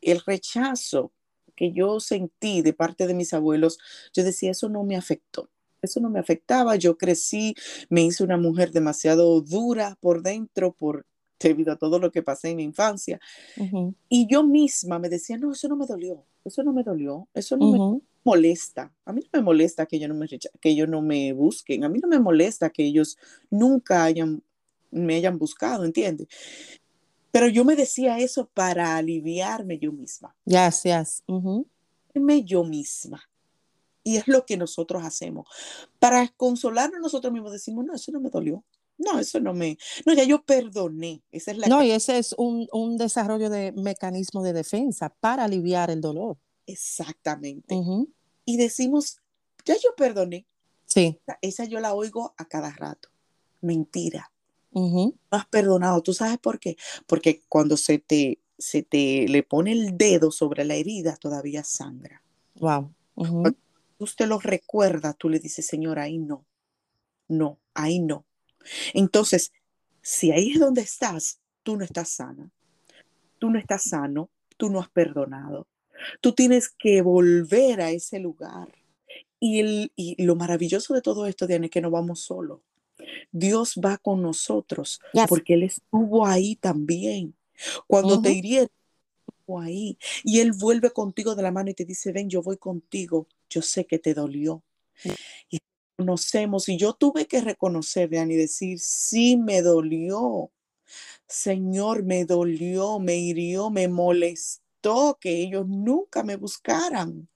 el 0.00 0.20
rechazo 0.20 1.12
que 1.56 1.72
yo 1.72 1.98
sentí 1.98 2.62
de 2.62 2.72
parte 2.72 3.08
de 3.08 3.14
mis 3.14 3.34
abuelos, 3.34 3.78
yo 4.14 4.22
decía, 4.22 4.52
eso 4.52 4.68
no 4.68 4.84
me 4.84 4.96
afectó. 4.96 5.50
Eso 5.82 6.00
no 6.00 6.08
me 6.08 6.20
afectaba. 6.20 6.76
Yo 6.76 6.96
crecí, 6.96 7.54
me 7.88 8.02
hice 8.02 8.22
una 8.22 8.36
mujer 8.36 8.70
demasiado 8.70 9.40
dura 9.40 9.96
por 10.00 10.22
dentro, 10.22 10.72
por 10.72 11.04
debido 11.38 11.72
a 11.72 11.76
todo 11.76 11.98
lo 11.98 12.10
que 12.10 12.22
pasé 12.22 12.50
en 12.50 12.56
mi 12.56 12.62
infancia. 12.64 13.20
Y 14.08 14.26
yo 14.30 14.42
misma 14.42 14.98
me 14.98 15.08
decía, 15.08 15.36
no, 15.38 15.52
eso 15.52 15.68
no 15.68 15.76
me 15.76 15.86
dolió, 15.86 16.24
eso 16.44 16.62
no 16.62 16.72
me 16.72 16.82
dolió, 16.82 17.28
eso 17.34 17.56
no 17.56 17.70
me 17.72 18.00
molesta. 18.24 18.92
A 19.04 19.12
mí 19.12 19.20
no 19.22 19.40
me 19.40 19.42
molesta 19.42 19.86
que 19.86 19.96
ellos 19.96 20.08
no 20.08 20.14
me, 20.14 20.26
que 20.28 20.68
ellos 20.68 20.88
no 20.88 21.02
me 21.02 21.32
busquen, 21.32 21.84
a 21.84 21.88
mí 21.88 21.98
no 22.00 22.08
me 22.08 22.18
molesta 22.18 22.70
que 22.70 22.84
ellos 22.84 23.16
nunca 23.50 24.04
hayan, 24.04 24.42
me 24.90 25.16
hayan 25.16 25.38
buscado, 25.38 25.84
¿entiendes? 25.84 26.28
Pero 27.30 27.46
yo 27.48 27.64
me 27.64 27.76
decía 27.76 28.18
eso 28.18 28.48
para 28.52 28.96
aliviarme 28.96 29.78
yo 29.78 29.92
misma. 29.92 30.34
Yes, 30.44 30.82
yes. 30.82 31.22
Yo 32.44 32.64
misma. 32.64 33.22
Y 34.02 34.16
es 34.16 34.26
lo 34.26 34.46
que 34.46 34.56
nosotros 34.56 35.04
hacemos. 35.04 35.46
Para 35.98 36.26
consolarnos 36.28 37.00
nosotros 37.00 37.32
mismos 37.32 37.52
decimos, 37.52 37.84
no, 37.84 37.94
eso 37.94 38.10
no 38.10 38.20
me 38.20 38.30
dolió. 38.30 38.64
No, 38.98 39.20
eso 39.20 39.38
no 39.38 39.54
me. 39.54 39.78
No, 40.04 40.12
ya 40.12 40.24
yo 40.24 40.42
perdoné. 40.42 41.22
Esa 41.30 41.52
es 41.52 41.58
la. 41.58 41.68
No, 41.68 41.82
y 41.82 41.92
ese 41.92 42.18
es 42.18 42.34
un, 42.36 42.98
desarrollo 42.98 43.48
de 43.48 43.72
mecanismo 43.72 44.42
de 44.42 44.52
defensa 44.52 45.08
para 45.20 45.44
aliviar 45.44 45.90
el 45.90 46.00
dolor. 46.00 46.36
Exactamente. 46.66 47.76
Y 48.44 48.56
decimos, 48.56 49.18
ya 49.64 49.74
yo 49.76 49.94
perdoné. 49.96 50.46
Sí. 50.84 51.18
Esa 51.40 51.64
yo 51.64 51.80
la 51.80 51.94
oigo 51.94 52.34
a 52.36 52.44
cada 52.46 52.70
rato. 52.72 53.08
Mentira. 53.60 54.32
No 54.72 55.14
has 55.30 55.46
perdonado. 55.46 56.02
¿Tú 56.02 56.12
sabes 56.12 56.38
por 56.38 56.58
qué? 56.58 56.76
Porque 57.06 57.42
cuando 57.48 57.76
se 57.76 57.98
te, 57.98 58.40
se 58.58 58.82
te 58.82 59.26
le 59.28 59.42
pone 59.42 59.72
el 59.72 59.96
dedo 59.96 60.30
sobre 60.30 60.64
la 60.64 60.74
herida, 60.74 61.16
todavía 61.16 61.62
sangra. 61.64 62.22
Wow. 62.56 62.92
Usted 63.98 64.26
lo 64.26 64.38
recuerda, 64.38 65.14
tú 65.14 65.28
le 65.28 65.40
dices, 65.40 65.66
Señor, 65.66 65.98
ahí 65.98 66.18
no. 66.18 66.44
No, 67.28 67.58
ahí 67.74 68.00
no 68.00 68.27
entonces, 68.94 69.52
si 70.02 70.30
ahí 70.32 70.52
es 70.52 70.60
donde 70.60 70.82
estás, 70.82 71.40
tú 71.62 71.76
no 71.76 71.84
estás 71.84 72.10
sana, 72.10 72.50
tú 73.38 73.50
no 73.50 73.58
estás 73.58 73.84
sano, 73.84 74.30
tú 74.56 74.70
no 74.70 74.80
has 74.80 74.88
perdonado. 74.88 75.66
Tú 76.20 76.32
tienes 76.32 76.68
que 76.68 77.02
volver 77.02 77.80
a 77.80 77.90
ese 77.90 78.18
lugar. 78.18 78.68
Y, 79.40 79.60
el, 79.60 79.92
y 79.96 80.22
lo 80.24 80.36
maravilloso 80.36 80.94
de 80.94 81.02
todo 81.02 81.26
esto, 81.26 81.46
Diana, 81.46 81.66
es 81.66 81.70
que 81.70 81.80
no 81.80 81.90
vamos 81.90 82.20
solo. 82.20 82.62
Dios 83.30 83.78
va 83.84 83.98
con 83.98 84.22
nosotros 84.22 85.00
porque 85.28 85.54
Él 85.54 85.64
estuvo 85.64 86.26
ahí 86.26 86.56
también. 86.56 87.34
Cuando 87.86 88.20
te 88.20 88.32
hirieron, 88.32 88.70
estuvo 89.26 89.60
ahí. 89.60 89.98
Y 90.24 90.40
Él 90.40 90.52
vuelve 90.52 90.90
contigo 90.90 91.34
de 91.34 91.42
la 91.42 91.52
mano 91.52 91.70
y 91.70 91.74
te 91.74 91.84
dice, 91.84 92.12
ven, 92.12 92.28
yo 92.28 92.42
voy 92.42 92.56
contigo. 92.56 93.28
Yo 93.48 93.62
sé 93.62 93.86
que 93.86 93.98
te 93.98 94.14
dolió. 94.14 94.62
Y 95.48 95.60
conocemos 95.98 96.68
y 96.68 96.78
yo 96.78 96.94
tuve 96.94 97.26
que 97.26 97.40
reconocer, 97.40 98.08
Vean, 98.08 98.30
y 98.30 98.36
decir, 98.36 98.78
sí 98.78 99.36
me 99.36 99.62
dolió. 99.62 100.52
Señor, 101.26 102.04
me 102.04 102.24
dolió, 102.24 103.00
me 103.00 103.16
hirió, 103.16 103.68
me 103.68 103.88
molestó 103.88 105.18
que 105.20 105.42
ellos 105.42 105.66
nunca 105.66 106.22
me 106.22 106.36
buscaran, 106.36 107.28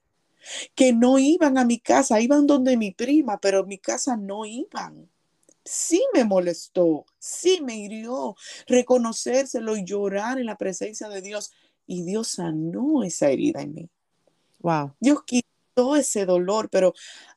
que 0.76 0.92
no 0.92 1.18
iban 1.18 1.58
a 1.58 1.64
mi 1.64 1.80
casa, 1.80 2.20
iban 2.20 2.46
donde 2.46 2.76
mi 2.76 2.92
prima, 2.92 3.38
pero 3.40 3.66
mi 3.66 3.78
casa 3.78 4.16
no 4.16 4.46
iban. 4.46 5.10
Sí 5.64 6.02
me 6.14 6.24
molestó, 6.24 7.04
sí 7.18 7.60
me 7.62 7.76
hirió 7.76 8.36
reconocérselo 8.66 9.76
y 9.76 9.84
llorar 9.84 10.38
en 10.38 10.46
la 10.46 10.56
presencia 10.56 11.08
de 11.08 11.20
Dios. 11.20 11.52
Y 11.86 12.04
Dios 12.04 12.28
sanó 12.28 13.02
esa 13.02 13.28
herida 13.28 13.60
en 13.60 13.74
mí. 13.74 13.90
Wow. 14.60 14.94
Dios 15.00 15.22
quitó 15.26 15.51
ese 15.96 16.26
dolor, 16.26 16.68
pero 16.70 16.92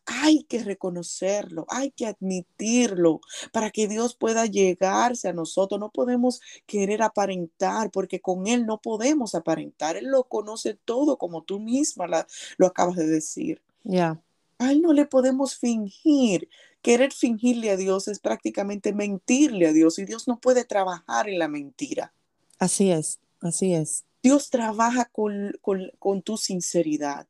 hay 0.06 0.44
que 0.44 0.64
reconocerlo, 0.64 1.66
hay 1.70 1.92
que 1.92 2.06
admitirlo 2.06 3.22
para 3.52 3.72
que 3.72 3.88
Dios 3.88 4.16
pueda 4.16 4.46
llegarse 4.46 5.30
a 5.30 5.34
nosotros. 5.34 5.80
No 5.80 5.92
podemos 5.92 6.42
querer 6.66 7.02
aparentar 7.02 7.92
porque 7.92 8.22
con 8.22 8.48
Él 8.48 8.66
no 8.66 8.80
podemos 8.80 9.36
aparentar. 9.36 9.98
Él 9.98 10.06
lo 10.06 10.26
conoce 10.26 10.76
todo 10.86 11.18
como 11.18 11.44
tú 11.44 11.60
misma 11.60 12.26
lo 12.58 12.68
acabas 12.68 12.96
de 12.98 13.08
decir. 13.08 13.62
Ya. 13.84 14.22
A 14.60 14.72
Él 14.72 14.82
no 14.82 14.94
le 14.94 15.06
podemos 15.06 15.58
fingir. 15.58 16.50
Querer 16.82 17.12
fingirle 17.12 17.72
a 17.72 17.78
Dios 17.78 18.08
es 18.08 18.20
prácticamente 18.20 18.94
mentirle 18.94 19.68
a 19.68 19.74
Dios 19.74 19.98
y 19.98 20.06
Dios 20.06 20.28
no 20.28 20.40
puede 20.40 20.66
trabajar 20.66 21.28
en 21.28 21.40
la 21.40 21.48
mentira. 21.48 22.14
Así 22.60 22.92
es, 22.92 23.20
así 23.42 23.74
es. 23.74 24.06
Dios 24.22 24.50
trabaja 24.50 25.06
con, 25.06 25.54
con 25.62 26.22
tu 26.22 26.38
sinceridad. 26.38 27.28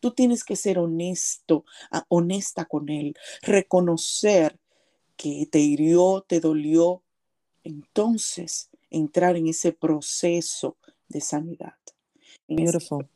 Tú 0.00 0.12
tienes 0.12 0.44
que 0.44 0.56
ser 0.56 0.78
honesto, 0.78 1.64
ah, 1.90 2.04
honesta 2.08 2.64
con 2.64 2.88
Él, 2.88 3.14
reconocer 3.42 4.58
que 5.16 5.46
te 5.50 5.58
hirió, 5.58 6.24
te 6.26 6.40
dolió. 6.40 7.02
Entonces, 7.62 8.70
entrar 8.88 9.36
en 9.36 9.48
ese 9.48 9.72
proceso 9.72 10.76
de 11.08 11.20
sanidad. 11.20 11.74
Beautiful. 12.48 13.08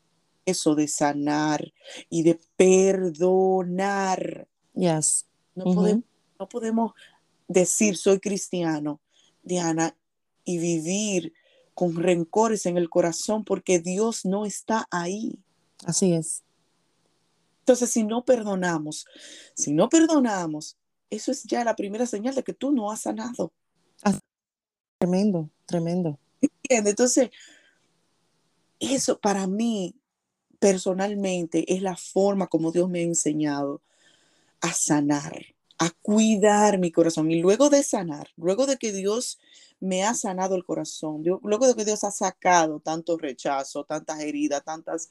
Eso 0.47 0.75
de 0.75 0.89
sanar 0.89 1.73
y 2.11 2.23
de 2.23 2.39
perdonar. 2.57 4.47
Yes. 4.75 5.27
No, 5.55 5.65
podemos, 5.65 6.05
no 6.39 6.49
podemos 6.49 6.93
decir 7.49 7.97
soy 7.97 8.21
cristiano, 8.21 9.01
Diana, 9.43 9.97
y 10.45 10.59
vivir 10.59 11.33
con 11.75 11.97
rencores 11.97 12.67
en 12.67 12.77
el 12.77 12.89
corazón 12.89 13.45
porque 13.45 13.79
Dios 13.81 14.25
no 14.25 14.47
está 14.47 14.87
ahí. 14.91 15.39
Así 15.85 16.13
es. 16.13 16.44
Entonces, 17.65 17.89
si 17.89 18.05
no 18.05 18.27
perdonamos, 18.27 19.07
si 19.55 19.73
no 19.73 19.89
perdonamos, 19.89 20.77
eso 21.09 21.33
es 21.33 21.45
ya 21.45 21.65
la 21.65 21.75
primera 21.75 22.05
señal 22.05 22.35
de 22.35 22.43
que 22.43 22.53
tú 22.53 22.73
no 22.73 22.91
has 22.91 23.01
sanado. 23.01 23.55
Tremendo, 24.99 25.49
tremendo. 25.65 26.19
Entonces, 26.69 27.31
eso 28.79 29.19
para 29.19 29.47
mí 29.47 29.95
personalmente 30.59 31.73
es 31.73 31.81
la 31.81 31.97
forma 31.97 32.49
como 32.49 32.71
Dios 32.71 32.91
me 32.91 32.99
ha 32.99 33.05
enseñado 33.05 33.81
a 34.61 34.75
sanar, 34.75 35.47
a 35.79 35.91
cuidar 36.03 36.79
mi 36.79 36.93
corazón. 36.93 37.31
Y 37.31 37.41
luego 37.41 37.71
de 37.71 37.83
sanar, 37.83 38.29
luego 38.37 38.67
de 38.67 38.77
que 38.77 38.93
Dios 38.93 39.39
me 39.81 40.05
ha 40.05 40.13
sanado 40.13 40.55
el 40.55 40.67
corazón, 40.67 41.23
luego 41.25 41.67
de 41.67 41.75
que 41.75 41.87
Dios 41.87 42.05
ha 42.05 42.11
sacado 42.11 42.81
tanto 42.81 43.17
rechazo, 43.17 43.85
tantas 43.85 44.21
heridas, 44.21 44.63
tantas, 44.65 45.09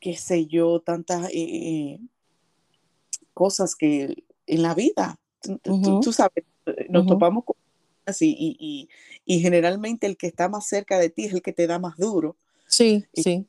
qué 0.00 0.16
sé 0.16 0.46
yo, 0.46 0.80
tantas 0.80 1.30
eh, 1.30 1.32
eh, 1.34 2.00
cosas 3.34 3.74
que 3.74 4.24
en 4.46 4.62
la 4.62 4.74
vida, 4.74 5.18
tú, 5.62 6.12
sabes, 6.12 6.44
nos 6.88 7.06
topamos 7.06 7.44
con 7.44 7.56
así 8.06 8.34
y, 8.38 8.88
y, 9.26 9.40
generalmente 9.40 10.06
el 10.06 10.16
que 10.16 10.26
está 10.26 10.48
más 10.48 10.66
cerca 10.66 10.98
de 10.98 11.10
ti 11.10 11.26
es 11.26 11.34
el 11.34 11.42
que 11.42 11.52
te 11.52 11.66
da 11.66 11.78
más 11.78 11.98
duro. 11.98 12.36
Sí, 12.66 13.04
sí. 13.14 13.46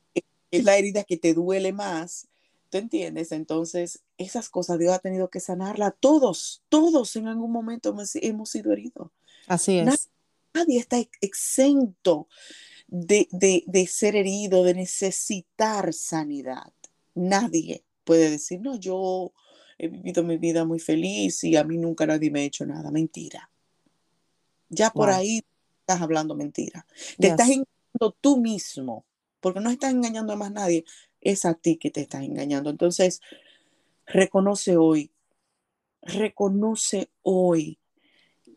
Es 0.52 0.64
la 0.64 0.78
herida 0.78 1.04
que 1.04 1.18
te 1.18 1.34
duele 1.34 1.72
más. 1.72 2.28
¿Tú 2.70 2.78
entiendes? 2.78 3.32
Entonces, 3.32 4.02
esas 4.18 4.50
cosas 4.50 4.78
Dios 4.78 4.94
ha 4.94 5.00
tenido 5.00 5.30
que 5.30 5.40
sanarla. 5.40 5.92
Todos, 5.92 6.62
todos 6.70 7.16
en 7.16 7.28
algún 7.28 7.52
momento 7.52 7.96
hemos, 8.22 8.50
sido 8.50 8.72
heridos. 8.72 9.12
Así 9.48 9.80
es. 9.80 10.10
Nadie, 10.54 10.80
está 10.80 10.98
exento 11.22 12.28
de, 12.92 13.28
de, 13.66 13.88
ser 13.88 14.16
herido, 14.16 14.64
de 14.64 14.74
necesitar 14.74 15.94
sanidad. 15.94 16.74
Nadie 17.14 17.84
puede 18.04 18.32
decir, 18.32 18.62
no, 18.62 18.76
yo 18.76 19.32
he 19.78 19.88
vivido 19.88 20.24
mi 20.24 20.38
vida 20.38 20.66
muy 20.66 20.80
feliz 20.80 21.44
y 21.44 21.56
a 21.56 21.64
mí 21.64 21.78
nunca 21.78 22.06
nadie 22.06 22.32
me 22.32 22.42
ha 22.42 22.44
hecho 22.44 22.66
nada. 22.66 22.92
Mentira. 22.92 23.50
Ya 24.70 24.90
por 24.92 25.10
ahí 25.10 25.44
estás 25.82 26.02
hablando 26.02 26.36
mentira. 26.36 26.86
Te 27.18 27.28
estás 27.28 27.48
engañando 27.48 28.16
tú 28.22 28.38
mismo, 28.38 29.06
porque 29.40 29.60
no 29.60 29.70
estás 29.70 29.92
engañando 29.92 30.34
a 30.34 30.36
más 30.36 30.52
nadie, 30.52 30.86
es 31.22 31.46
a 31.46 31.54
ti 31.54 31.78
que 31.78 31.92
te 31.92 32.02
estás 32.02 32.24
engañando. 32.24 32.70
Entonces, 32.70 33.22
reconoce 34.06 34.78
hoy, 34.78 35.12
reconoce 36.02 37.10
hoy 37.24 37.80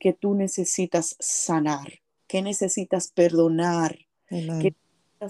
que 0.01 0.13
tú 0.13 0.35
necesitas 0.35 1.17
sanar, 1.19 2.01
que 2.27 2.43
necesitas 2.43 3.09
perdonar, 3.09 3.99
que 4.61 4.75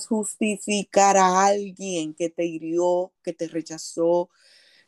justificar 0.06 1.16
a 1.16 1.46
alguien 1.46 2.14
que 2.14 2.30
te 2.30 2.46
hirió, 2.46 3.12
que 3.22 3.32
te 3.32 3.48
rechazó, 3.48 4.30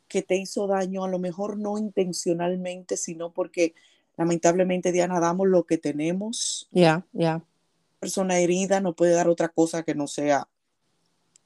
que 0.08 0.22
te 0.22 0.36
hizo 0.36 0.66
daño, 0.66 1.04
a 1.04 1.08
lo 1.08 1.18
mejor 1.18 1.58
no 1.58 1.78
intencionalmente, 1.78 2.96
sino 2.96 3.32
porque 3.32 3.74
lamentablemente, 4.16 4.92
Diana, 4.92 5.20
damos 5.20 5.48
lo 5.48 5.64
que 5.64 5.78
tenemos. 5.78 6.68
Ya, 6.70 7.04
ya. 7.12 7.42
Persona 8.00 8.38
herida 8.38 8.80
no 8.80 8.94
puede 8.94 9.12
dar 9.12 9.28
otra 9.28 9.48
cosa 9.48 9.82
que 9.82 9.94
no 9.94 10.06
sea, 10.06 10.48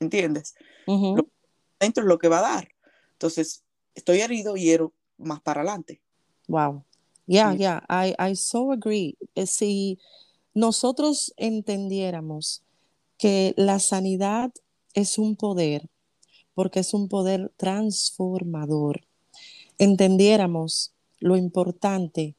¿entiendes? 0.00 0.54
dentro 1.80 2.02
es 2.02 2.08
lo 2.08 2.18
que 2.18 2.28
va 2.28 2.38
a 2.38 2.52
dar. 2.54 2.68
Entonces, 3.12 3.62
estoy 3.94 4.20
herido 4.20 4.56
y 4.56 4.62
quiero 4.62 4.92
más 5.16 5.40
para 5.40 5.60
adelante. 5.60 6.00
Wow. 6.48 6.84
Yeah, 7.26 7.54
yeah, 7.54 7.82
I, 7.90 8.14
I 8.18 8.34
so 8.34 8.72
agree. 8.72 9.16
Eh, 9.34 9.46
si 9.46 9.98
nosotros 10.58 11.32
entendiéramos 11.36 12.62
que 13.16 13.54
la 13.56 13.78
sanidad 13.78 14.50
es 14.92 15.16
un 15.16 15.36
poder, 15.36 15.88
porque 16.52 16.80
es 16.80 16.94
un 16.94 17.08
poder 17.08 17.52
transformador, 17.56 19.02
entendiéramos 19.78 20.92
lo 21.20 21.36
importante 21.36 22.34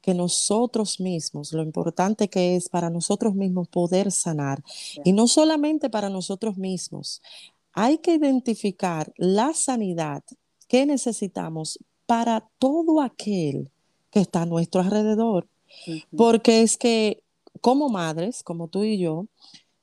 que 0.00 0.12
nosotros 0.12 0.98
mismos, 0.98 1.52
lo 1.52 1.62
importante 1.62 2.26
que 2.26 2.56
es 2.56 2.68
para 2.68 2.90
nosotros 2.90 3.36
mismos 3.36 3.68
poder 3.68 4.10
sanar. 4.10 4.64
Y 5.04 5.12
no 5.12 5.28
solamente 5.28 5.88
para 5.88 6.10
nosotros 6.10 6.56
mismos, 6.56 7.22
hay 7.72 7.98
que 7.98 8.14
identificar 8.14 9.12
la 9.16 9.54
sanidad 9.54 10.24
que 10.66 10.84
necesitamos 10.84 11.78
para 12.06 12.48
todo 12.58 13.00
aquel 13.00 13.70
que 14.10 14.18
está 14.18 14.42
a 14.42 14.46
nuestro 14.46 14.80
alrededor. 14.80 15.46
Porque 16.16 16.62
es 16.62 16.76
que 16.76 17.21
como 17.62 17.88
madres, 17.88 18.42
como 18.42 18.68
tú 18.68 18.84
y 18.84 18.98
yo, 18.98 19.26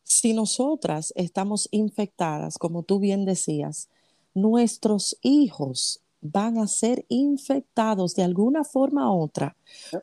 si 0.03 0.33
nosotras 0.33 1.13
estamos 1.15 1.67
infectadas, 1.71 2.57
como 2.57 2.83
tú 2.83 2.99
bien 2.99 3.25
decías, 3.25 3.89
nuestros 4.33 5.17
hijos 5.21 6.01
van 6.21 6.57
a 6.57 6.67
ser 6.67 7.05
infectados 7.07 8.15
de 8.15 8.23
alguna 8.23 8.63
forma 8.63 9.11
u 9.11 9.21
otra, 9.21 9.55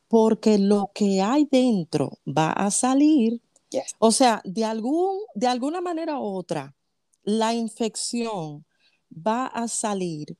porque 0.08 0.58
lo 0.58 0.90
que 0.94 1.20
hay 1.20 1.46
dentro 1.50 2.18
va 2.26 2.50
a 2.50 2.70
salir. 2.70 3.40
O 3.98 4.10
sea, 4.10 4.40
de, 4.44 4.64
algún, 4.64 5.18
de 5.34 5.46
alguna 5.46 5.80
manera 5.80 6.18
u 6.18 6.24
otra, 6.24 6.74
la 7.24 7.52
infección 7.52 8.64
va 9.12 9.46
a 9.46 9.68
salir. 9.68 10.36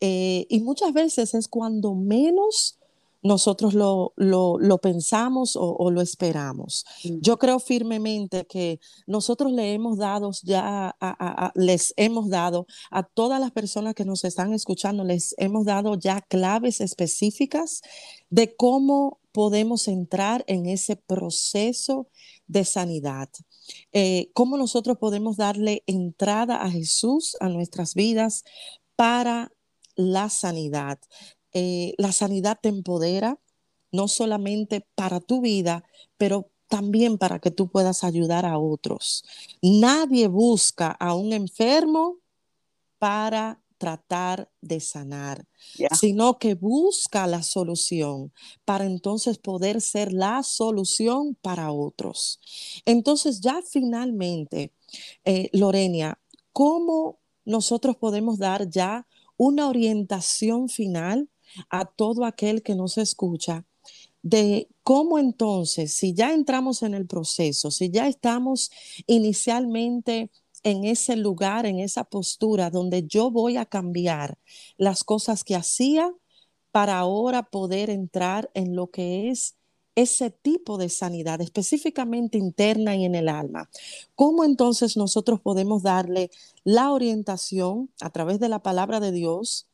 Eh, 0.00 0.46
y 0.50 0.60
muchas 0.60 0.92
veces 0.92 1.32
es 1.34 1.48
cuando 1.48 1.94
menos 1.94 2.79
nosotros 3.22 3.74
lo, 3.74 4.78
pensamos 4.82 5.56
o, 5.56 5.90
lo 5.90 6.00
esperamos. 6.00 6.84
Yo 7.20 7.38
creo 7.38 7.58
firmemente 7.58 8.46
que 8.46 8.80
nosotros 9.06 9.52
le 9.52 9.74
hemos 9.74 9.98
dado 9.98 10.30
ya, 10.42 10.96
les 11.54 11.92
hemos 11.96 12.28
dado 12.28 12.66
a 12.90 13.02
todas 13.02 13.40
las 13.40 13.50
personas 13.50 13.94
que 13.94 14.04
nos 14.04 14.24
están 14.24 14.52
escuchando, 14.52 15.04
les 15.04 15.34
hemos 15.38 15.66
dado 15.66 15.96
ya 15.96 16.20
claves 16.22 16.80
específicas 16.80 17.82
de 18.30 18.54
cómo 18.56 19.20
podemos 19.32 19.86
entrar 19.88 20.44
en 20.46 20.66
ese 20.66 20.96
proceso 20.96 22.08
de 22.46 22.64
sanidad. 22.64 23.28
Eh, 23.92 24.30
cómo 24.34 24.56
nosotros 24.56 24.98
podemos 24.98 25.36
darle 25.36 25.84
entrada 25.86 26.62
a 26.62 26.70
Jesús 26.70 27.36
a 27.40 27.48
nuestras 27.48 27.94
vidas 27.94 28.44
para 28.96 29.52
la 29.94 30.28
sanidad. 30.28 30.98
Eh, 31.52 31.94
la 31.98 32.12
sanidad 32.12 32.58
te 32.60 32.68
empodera, 32.68 33.38
no 33.92 34.08
solamente 34.08 34.86
para 34.94 35.20
tu 35.20 35.40
vida, 35.40 35.84
pero 36.16 36.50
también 36.68 37.18
para 37.18 37.40
que 37.40 37.50
tú 37.50 37.68
puedas 37.68 38.04
ayudar 38.04 38.46
a 38.46 38.58
otros. 38.58 39.24
Nadie 39.60 40.28
busca 40.28 40.90
a 40.92 41.14
un 41.14 41.32
enfermo 41.32 42.18
para 42.98 43.60
tratar 43.80 44.50
de 44.60 44.78
sanar, 44.78 45.46
sino 45.98 46.38
que 46.38 46.54
busca 46.54 47.26
la 47.26 47.42
solución 47.42 48.30
para 48.66 48.84
entonces 48.84 49.38
poder 49.38 49.80
ser 49.80 50.12
la 50.12 50.42
solución 50.42 51.34
para 51.40 51.72
otros. 51.72 52.40
Entonces 52.84 53.40
ya 53.40 53.62
finalmente, 53.66 54.74
eh, 55.24 55.48
Lorenia, 55.54 56.20
¿cómo 56.52 57.20
nosotros 57.46 57.96
podemos 57.96 58.38
dar 58.38 58.68
ya 58.68 59.06
una 59.38 59.66
orientación 59.66 60.68
final 60.68 61.30
a 61.68 61.84
todo 61.84 62.24
aquel 62.24 62.62
que 62.62 62.74
nos 62.74 62.98
escucha 62.98 63.64
de 64.22 64.68
cómo 64.82 65.18
entonces, 65.18 65.92
si 65.94 66.14
ya 66.14 66.32
entramos 66.32 66.82
en 66.82 66.94
el 66.94 67.06
proceso, 67.06 67.70
si 67.70 67.90
ya 67.90 68.06
estamos 68.06 68.70
inicialmente 69.06 70.30
en 70.62 70.84
ese 70.84 71.16
lugar, 71.16 71.66
en 71.66 71.78
esa 71.80 72.04
postura 72.04 72.70
donde 72.70 73.06
yo 73.06 73.30
voy 73.30 73.56
a 73.56 73.64
cambiar 73.64 74.38
las 74.76 75.04
cosas 75.04 75.42
que 75.42 75.56
hacía 75.56 76.12
para 76.70 76.98
ahora 76.98 77.44
poder 77.44 77.90
entrar 77.90 78.50
en 78.54 78.76
lo 78.76 78.90
que 78.90 79.30
es 79.30 79.56
ese 79.96 80.30
tipo 80.30 80.78
de 80.78 80.88
sanidad 80.88 81.40
específicamente 81.40 82.38
interna 82.38 82.94
y 82.94 83.04
en 83.04 83.14
el 83.14 83.28
alma. 83.28 83.68
¿Cómo 84.14 84.44
entonces 84.44 84.96
nosotros 84.96 85.40
podemos 85.40 85.82
darle 85.82 86.30
la 86.62 86.92
orientación 86.92 87.90
a 88.00 88.10
través 88.10 88.38
de 88.38 88.48
la 88.48 88.62
palabra 88.62 89.00
de 89.00 89.12
Dios 89.12 89.69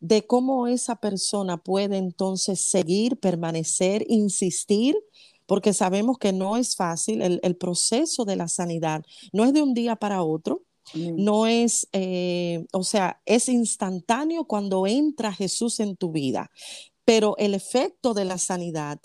de 0.00 0.26
cómo 0.26 0.66
esa 0.66 0.96
persona 0.96 1.58
puede 1.58 1.98
entonces 1.98 2.62
seguir, 2.62 3.18
permanecer, 3.18 4.04
insistir, 4.08 4.96
porque 5.46 5.72
sabemos 5.72 6.18
que 6.18 6.32
no 6.32 6.56
es 6.56 6.76
fácil, 6.76 7.22
el, 7.22 7.56
proceso 7.56 8.24
de 8.24 8.36
la 8.36 8.48
sanidad 8.48 9.02
no 9.32 9.44
es 9.44 9.52
de 9.52 9.62
un 9.62 9.74
día 9.74 9.96
para 9.96 10.22
otro, 10.22 10.62
no 10.94 11.46
es, 11.46 11.88
eh, 11.92 12.64
o 12.72 12.82
sea, 12.82 13.20
es 13.26 13.48
instantáneo 13.48 14.44
cuando 14.44 14.86
entra 14.86 15.32
Jesús 15.32 15.80
en 15.80 15.96
tu 15.96 16.10
vida, 16.10 16.50
pero 17.04 17.36
el 17.38 17.54
efecto 17.54 18.14
de 18.14 18.24
la 18.24 18.38
sanidad 18.38 19.00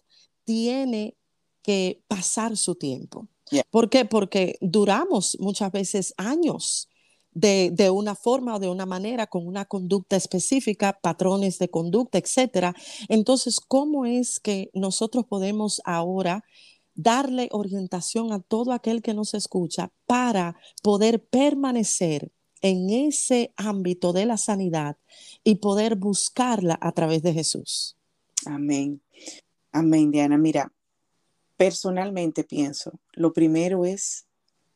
tiene 0.45 1.15
que 1.61 2.03
pasar 2.07 2.57
su 2.57 2.75
tiempo. 2.75 3.27
¿Por 3.69 3.89
qué? 3.89 4.05
Porque 4.05 4.57
duramos 4.61 5.37
muchas 5.39 5.71
veces 5.71 6.13
años 6.17 6.89
de, 7.35 7.89
una 7.91 8.15
forma 8.15 8.55
o 8.55 8.59
de 8.59 8.69
una 8.69 8.85
manera, 8.85 9.27
con 9.27 9.45
una 9.45 9.65
conducta 9.65 10.15
específica, 10.15 10.97
patrones 11.01 11.59
de 11.59 11.69
conducta, 11.69 12.17
etcétera. 12.17 12.73
Entonces, 13.09 13.59
¿cómo 13.59 14.05
es 14.05 14.39
que 14.39 14.71
nosotros 14.73 15.25
podemos 15.25 15.81
ahora 15.85 16.43
darle 16.95 17.49
orientación 17.51 18.31
a 18.31 18.39
todo 18.39 18.71
aquel 18.71 19.01
que 19.01 19.13
nos 19.13 19.33
escucha 19.33 19.91
para 20.05 20.55
poder 20.81 21.23
permanecer 21.25 22.31
en 22.61 22.89
ese 22.89 23.53
ámbito 23.57 24.13
de 24.13 24.25
la 24.25 24.37
sanidad 24.37 24.97
y 25.43 25.55
poder 25.55 25.97
buscarla 25.97 26.77
a 26.81 26.93
través 26.93 27.21
de 27.21 27.33
Jesús. 27.33 27.97
Amén. 28.45 29.01
Amén, 29.73 30.09
Diana. 30.09 30.37
Mira, 30.37 30.71
personalmente 31.57 32.45
pienso, 32.45 32.93
lo 33.11 33.33
primero 33.33 33.83
es 33.83 34.24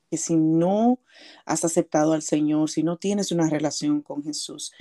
que 0.09 0.17
si 0.17 0.35
no 0.35 0.99
has 1.45 1.63
aceptado 1.65 2.13
al 2.13 2.21
Señor, 2.21 2.69
si 2.69 2.83
no 2.83 2.97
tienes 2.97 3.31
una 3.31 3.49
relación 3.49 4.01
con 4.01 4.23
Jesús, 4.23 4.71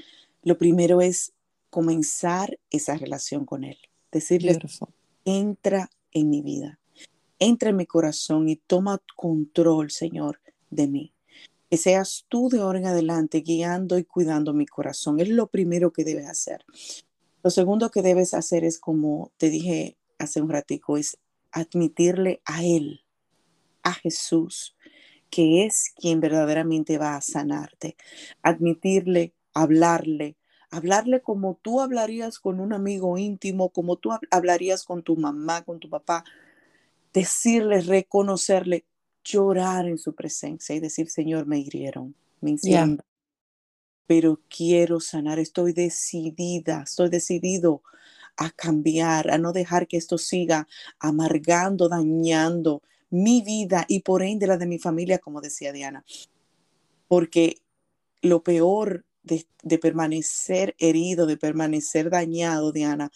lo 0.42 0.56
primero 0.56 1.00
es 1.00 1.32
comenzar 1.70 2.58
esa 2.70 2.96
relación 2.96 3.44
con 3.44 3.64
Él. 3.64 3.78
Decirle, 4.10 4.58
entra 5.24 5.90
en 6.12 6.30
mi 6.30 6.40
vida, 6.40 6.80
entra 7.38 7.70
en 7.70 7.76
mi 7.76 7.86
corazón 7.86 8.48
y 8.48 8.56
toma 8.56 9.02
control, 9.16 9.90
Señor, 9.90 10.40
de 10.70 10.88
mí. 10.88 11.12
Que 11.70 11.76
seas 11.76 12.24
tú 12.28 12.48
de 12.48 12.60
ahora 12.60 12.78
en 12.78 12.86
adelante 12.86 13.40
guiando 13.40 13.98
y 13.98 14.04
cuidando 14.04 14.54
mi 14.54 14.64
corazón. 14.64 15.20
Es 15.20 15.28
lo 15.28 15.48
primero 15.48 15.92
que 15.92 16.04
debes 16.04 16.26
hacer. 16.26 16.64
Lo 17.42 17.50
segundo 17.50 17.90
que 17.90 18.00
debes 18.00 18.32
hacer 18.32 18.64
es, 18.64 18.78
como 18.78 19.30
te 19.36 19.50
dije 19.50 19.98
hace 20.18 20.40
un 20.40 20.48
ratico, 20.48 20.96
es 20.96 21.18
admitirle 21.52 22.40
a 22.46 22.64
Él, 22.64 23.02
a 23.82 23.92
Jesús, 23.92 24.74
que 25.30 25.64
es 25.66 25.92
quien 25.96 26.20
verdaderamente 26.20 26.98
va 26.98 27.16
a 27.16 27.20
sanarte. 27.20 27.96
Admitirle, 28.42 29.34
hablarle, 29.54 30.36
hablarle 30.70 31.22
como 31.22 31.58
tú 31.60 31.80
hablarías 31.80 32.38
con 32.38 32.60
un 32.60 32.72
amigo 32.72 33.18
íntimo, 33.18 33.70
como 33.70 33.96
tú 33.96 34.10
hablarías 34.30 34.84
con 34.84 35.02
tu 35.02 35.16
mamá, 35.16 35.62
con 35.62 35.80
tu 35.80 35.88
papá. 35.88 36.24
Decirle, 37.12 37.80
reconocerle, 37.80 38.84
llorar 39.24 39.86
en 39.86 39.98
su 39.98 40.14
presencia 40.14 40.74
y 40.74 40.80
decir, 40.80 41.10
Señor, 41.10 41.46
me 41.46 41.58
hirieron, 41.58 42.14
me 42.40 42.52
hicieron, 42.52 43.00
pero 44.06 44.40
quiero 44.48 45.00
sanar, 45.00 45.38
estoy 45.38 45.72
decidida, 45.72 46.82
estoy 46.82 47.10
decidido 47.10 47.82
a 48.38 48.50
cambiar, 48.50 49.30
a 49.30 49.36
no 49.36 49.52
dejar 49.52 49.86
que 49.86 49.98
esto 49.98 50.16
siga 50.16 50.66
amargando, 50.98 51.88
dañando 51.88 52.82
mi 53.10 53.42
vida 53.42 53.84
y 53.88 54.00
por 54.00 54.22
ende 54.22 54.46
la 54.46 54.56
de 54.56 54.66
mi 54.66 54.78
familia, 54.78 55.18
como 55.18 55.40
decía 55.40 55.72
Diana. 55.72 56.04
Porque 57.06 57.62
lo 58.20 58.42
peor 58.42 59.04
de, 59.22 59.46
de 59.62 59.78
permanecer 59.78 60.74
herido, 60.78 61.26
de 61.26 61.36
permanecer 61.36 62.10
dañado, 62.10 62.72
Diana, 62.72 63.10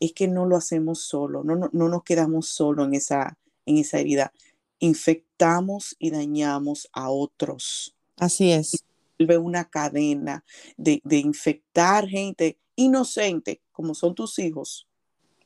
es 0.00 0.12
que 0.12 0.28
no 0.28 0.46
lo 0.46 0.56
hacemos 0.56 1.00
solo, 1.00 1.42
no, 1.44 1.56
no, 1.56 1.70
no 1.72 1.88
nos 1.88 2.04
quedamos 2.04 2.48
solo 2.48 2.84
en 2.84 2.94
esa, 2.94 3.36
en 3.66 3.78
esa 3.78 3.98
herida 3.98 4.32
infectamos 4.78 5.96
y 5.98 6.10
dañamos 6.10 6.88
a 6.92 7.10
otros. 7.10 7.94
Así 8.16 8.52
es. 8.52 8.84
Vuelve 9.18 9.38
una 9.38 9.64
cadena 9.64 10.44
de, 10.76 11.00
infectar 11.10 12.08
gente 12.08 12.58
inocente, 12.76 13.60
como 13.72 13.94
son 13.94 14.14
tus 14.14 14.38
hijos, 14.38 14.86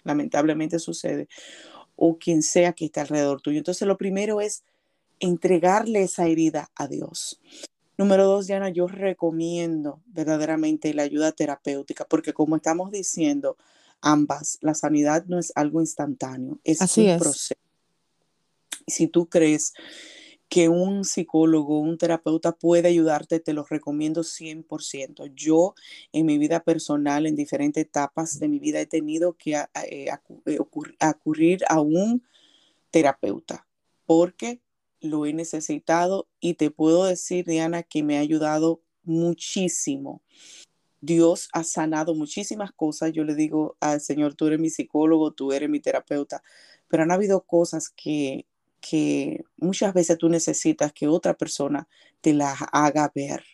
lamentablemente 0.04 0.78
sucede, 0.78 1.28
o 1.96 2.18
quien 2.18 2.42
sea 2.42 2.72
que 2.72 2.87
esté 2.87 3.00
alrededor 3.00 3.40
tuyo. 3.40 3.59
Entonces, 3.59 3.87
lo 3.87 3.98
primero 3.98 4.40
es 4.40 4.64
entregarle 5.20 6.02
esa 6.02 6.26
herida 6.26 6.70
a 6.74 6.88
Dios. 6.88 7.40
Número 7.98 8.24
dos, 8.24 8.46
Diana, 8.46 8.70
yo 8.70 8.88
recomiendo 8.88 10.00
verdaderamente 10.07 10.94
la 10.94 11.02
ayuda 11.02 11.33
terapéutica, 11.33 12.05
porque 12.05 12.33
como 12.33 12.57
estamos 12.57 12.90
diciendo, 12.90 13.57
ambas, 14.00 14.59
la 14.61 14.74
sanidad 14.74 15.24
no 15.26 15.38
es 15.38 15.52
algo 15.55 15.81
instantáneo, 15.81 16.59
es 16.64 16.81
un 16.96 17.18
proceso 17.18 17.55
si 18.87 19.07
tú 19.07 19.28
crees 19.28 19.72
que 20.52 20.68
un 20.68 21.06
psicólogo, 21.06 21.80
un 21.80 21.96
terapeuta 21.96 22.52
puede 22.52 22.88
ayudarte, 22.88 23.40
te 23.40 23.54
lo 23.54 23.64
recomiendo 23.64 24.22
100%. 24.22 25.24
Yo 25.34 25.74
en 26.12 26.26
mi 26.26 26.36
vida 26.36 26.60
personal, 26.62 27.24
en 27.24 27.36
diferentes 27.36 27.86
etapas 27.86 28.38
de 28.38 28.48
mi 28.48 28.58
vida, 28.58 28.78
he 28.78 28.84
tenido 28.84 29.32
que 29.32 29.54
eh, 29.54 29.66
eh, 30.44 30.58
acudir 31.00 31.62
a 31.70 31.80
un 31.80 32.22
terapeuta 32.90 33.66
porque 34.04 34.60
lo 35.00 35.24
he 35.24 35.32
necesitado 35.32 36.28
y 36.38 36.52
te 36.52 36.70
puedo 36.70 37.06
decir, 37.06 37.46
Diana, 37.46 37.82
que 37.82 38.02
me 38.02 38.18
ha 38.18 38.20
ayudado 38.20 38.82
muchísimo. 39.04 40.20
Dios 41.00 41.48
ha 41.54 41.64
sanado 41.64 42.14
muchísimas 42.14 42.72
cosas. 42.72 43.12
Yo 43.12 43.24
le 43.24 43.34
digo 43.34 43.78
al 43.80 44.02
Señor, 44.02 44.34
tú 44.34 44.48
eres 44.48 44.60
mi 44.60 44.68
psicólogo, 44.68 45.32
tú 45.32 45.50
eres 45.54 45.70
mi 45.70 45.80
terapeuta, 45.80 46.42
pero 46.88 47.04
han 47.04 47.10
habido 47.10 47.40
cosas 47.40 47.88
que 47.88 48.44
que 48.82 49.44
muchas 49.56 49.94
veces 49.94 50.18
tú 50.18 50.28
necesitas 50.28 50.92
que 50.92 51.06
otra 51.06 51.34
persona 51.34 51.88
te 52.20 52.34
la 52.34 52.52
haga 52.72 53.10
ver. 53.14 53.44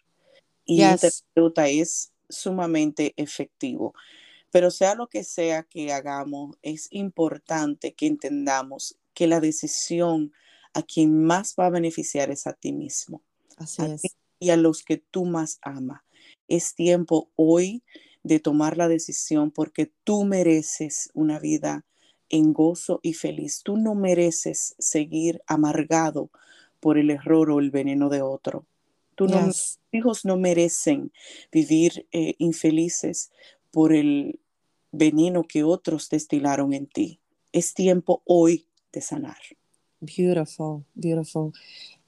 Y 0.65 0.83
el 0.83 0.99
terapeuta 0.99 1.69
es 1.69 2.13
sumamente 2.29 3.15
efectivo. 3.17 3.95
Pero 4.51 4.71
sea 4.71 4.95
lo 4.95 5.09
que 5.09 5.25
sea 5.25 5.63
que 5.63 5.93
hagamos, 5.93 6.57
es 6.63 6.89
importante 6.91 7.93
que 7.93 8.07
entendamos 8.07 8.99
que 9.13 9.27
la 9.27 9.41
decisión 9.41 10.33
a 10.73 10.83
quien 10.83 11.23
más 11.23 11.55
va 11.59 11.67
a 11.67 11.71
beneficiar 11.71 12.31
es 12.31 12.47
a 12.47 12.55
ti 12.55 12.73
mismo. 12.73 13.23
Así 13.59 13.83
es. 13.83 14.03
Y 14.41 14.51
a 14.51 14.57
los 14.57 14.83
que 14.83 14.97
tú 14.97 15.27
más 15.27 15.59
amas. 15.63 16.01
Es 16.49 16.75
tiempo 16.75 17.31
hoy 17.37 17.83
de 18.23 18.41
tomar 18.41 18.79
la 18.79 18.89
decisión 18.89 19.51
porque 19.51 19.93
tú 20.05 20.25
mereces 20.25 21.11
una 21.13 21.39
vida 21.39 21.85
en 22.31 22.53
gozo 22.53 23.01
y 23.03 23.15
feliz. 23.15 23.63
Tú 23.65 23.77
no 23.77 23.95
mereces 23.95 24.75
seguir 24.79 25.43
amargado 25.47 26.31
por 26.81 26.99
el 26.99 27.11
error 27.11 27.51
o 27.51 27.61
el 27.61 27.71
veneno 27.71 28.09
de 28.09 28.23
otro. 28.23 28.67
Tus 29.15 29.81
hijos 29.91 30.25
no 30.25 30.37
merecen 30.37 31.13
vivir 31.51 32.07
eh, 32.13 32.35
infelices 32.39 33.31
por 33.73 33.93
el 33.93 34.39
veneno 34.93 35.43
que 35.43 35.65
otros 35.65 36.09
destilaron 36.09 36.73
en 36.73 36.87
ti. 36.87 37.21
Es 37.53 37.75
tiempo 37.75 38.23
hoy 38.25 38.67
de 38.93 39.01
sanar. 39.01 39.39
Beautiful, 40.01 40.85
beautiful. 40.95 41.53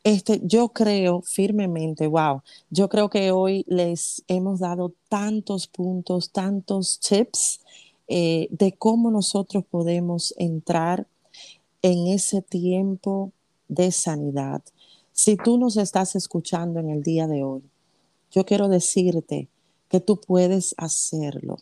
Este, 0.03 0.41
yo 0.43 0.71
creo 0.71 1.21
firmemente, 1.23 2.07
wow, 2.07 2.43
yo 2.71 2.89
creo 2.89 3.11
que 3.11 3.33
hoy 3.33 3.65
les 3.69 4.25
hemos 4.29 4.61
dado 4.61 4.95
tantos 5.09 5.67
puntos, 5.67 6.31
tantos 6.31 7.01
tips 7.01 7.61
eh, 8.13 8.49
de 8.51 8.73
cómo 8.73 9.13
nosotros 9.13 9.63
podemos 9.71 10.35
entrar 10.37 11.07
en 11.81 12.09
ese 12.09 12.43
tiempo 12.43 13.31
de 13.69 13.93
sanidad. 13.93 14.63
Si 15.13 15.37
tú 15.37 15.59
nos 15.59 15.77
estás 15.77 16.17
escuchando 16.17 16.81
en 16.81 16.91
el 16.91 17.05
día 17.05 17.29
de 17.29 17.45
hoy, 17.45 17.63
yo 18.33 18.45
quiero 18.45 18.69
decirte 18.69 19.47
que 19.89 20.01
tú 20.01 20.21
puedes 20.21 20.75
hacerlo. 20.77 21.59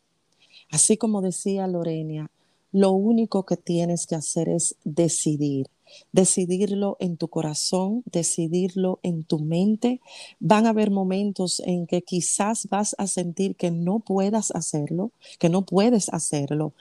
Así 0.71 0.97
como 0.97 1.21
decía 1.21 1.67
Lorena, 1.67 2.31
lo 2.73 2.93
único 2.93 3.45
que 3.45 3.59
tienes 3.59 4.07
que 4.07 4.15
hacer 4.15 4.49
es 4.49 4.75
decidir 4.85 5.67
decidirlo 6.13 6.97
en 7.01 7.17
tu 7.17 7.29
corazón, 7.29 8.03
decidirlo 8.07 9.01
en 9.03 9.25
tu 9.25 9.39
mente. 9.39 10.01
Van 10.41 10.67
a 10.67 10.71
haber 10.71 10.91
momentos 10.91 11.61
en 11.61 11.87
que 11.87 12.03
quizás 12.03 12.69
vas 12.69 12.95
a 12.99 13.07
sentir 13.07 13.57
que 13.57 13.71
no 13.71 14.01
puedas 14.01 14.51
hacerlo, 14.53 15.13
que 15.39 15.49
no 15.49 15.63
puedes 15.63 16.09
hacerlo, 16.11 16.73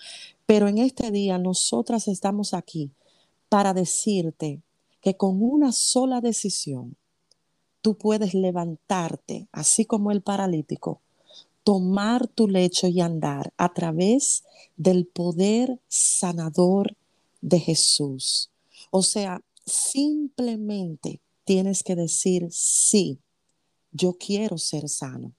pero 0.46 0.68
en 0.68 0.78
este 0.78 1.12
día 1.12 1.38
nosotras 1.38 2.08
estamos 2.08 2.54
aquí 2.54 2.92
para 3.50 3.74
decirte 3.74 4.62
que 5.02 5.16
con 5.16 5.42
una 5.42 5.72
sola 5.72 6.22
decisión 6.22 6.96
tú 7.82 7.96
puedes 7.96 8.34
levantarte, 8.34 9.48
así 9.52 9.86
como 9.86 10.12
el 10.12 10.22
paralítico, 10.22 11.02
tomar 11.64 12.28
tu 12.28 12.48
lecho 12.48 12.88
y 12.88 13.02
andar 13.02 13.54
a 13.58 13.74
través 13.74 14.44
del 14.78 15.06
poder 15.06 15.80
sanador 15.88 16.96
de 17.42 17.60
Jesús. 17.60 18.50
O 18.90 19.04
sea, 19.04 19.42
simplemente 19.66 21.22
tienes 21.44 21.84
que 21.84 21.96
decir 21.96 22.48
sí, 22.52 23.20
yo 23.92 24.18
quiero 24.20 24.58
ser 24.58 24.90
sano. 24.90 25.34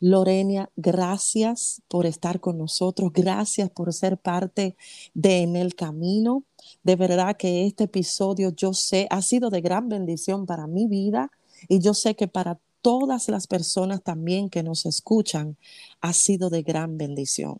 Lorena, 0.00 0.70
gracias 0.76 1.82
por 1.88 2.06
estar 2.06 2.40
con 2.40 2.58
nosotros, 2.58 3.12
gracias 3.12 3.70
por 3.70 3.92
ser 3.92 4.18
parte 4.18 4.76
de 5.14 5.42
En 5.42 5.56
el 5.56 5.74
Camino. 5.74 6.44
De 6.82 6.96
verdad 6.96 7.36
que 7.36 7.66
este 7.66 7.84
episodio 7.84 8.50
yo 8.50 8.74
sé 8.74 9.06
ha 9.10 9.22
sido 9.22 9.50
de 9.50 9.60
gran 9.60 9.88
bendición 9.88 10.46
para 10.46 10.66
mi 10.66 10.86
vida 10.86 11.30
y 11.68 11.78
yo 11.78 11.94
sé 11.94 12.14
que 12.14 12.28
para 12.28 12.58
todas 12.82 13.28
las 13.28 13.46
personas 13.46 14.02
también 14.02 14.50
que 14.50 14.62
nos 14.62 14.84
escuchan 14.84 15.56
ha 16.00 16.12
sido 16.12 16.50
de 16.50 16.62
gran 16.62 16.98
bendición. 16.98 17.58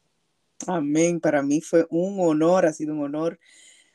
Amén, 0.67 1.21
para 1.21 1.43
mí 1.43 1.61
fue 1.61 1.87
un 1.91 2.21
honor, 2.21 2.67
ha 2.67 2.73
sido 2.73 2.95
un 2.95 3.01
honor 3.01 3.39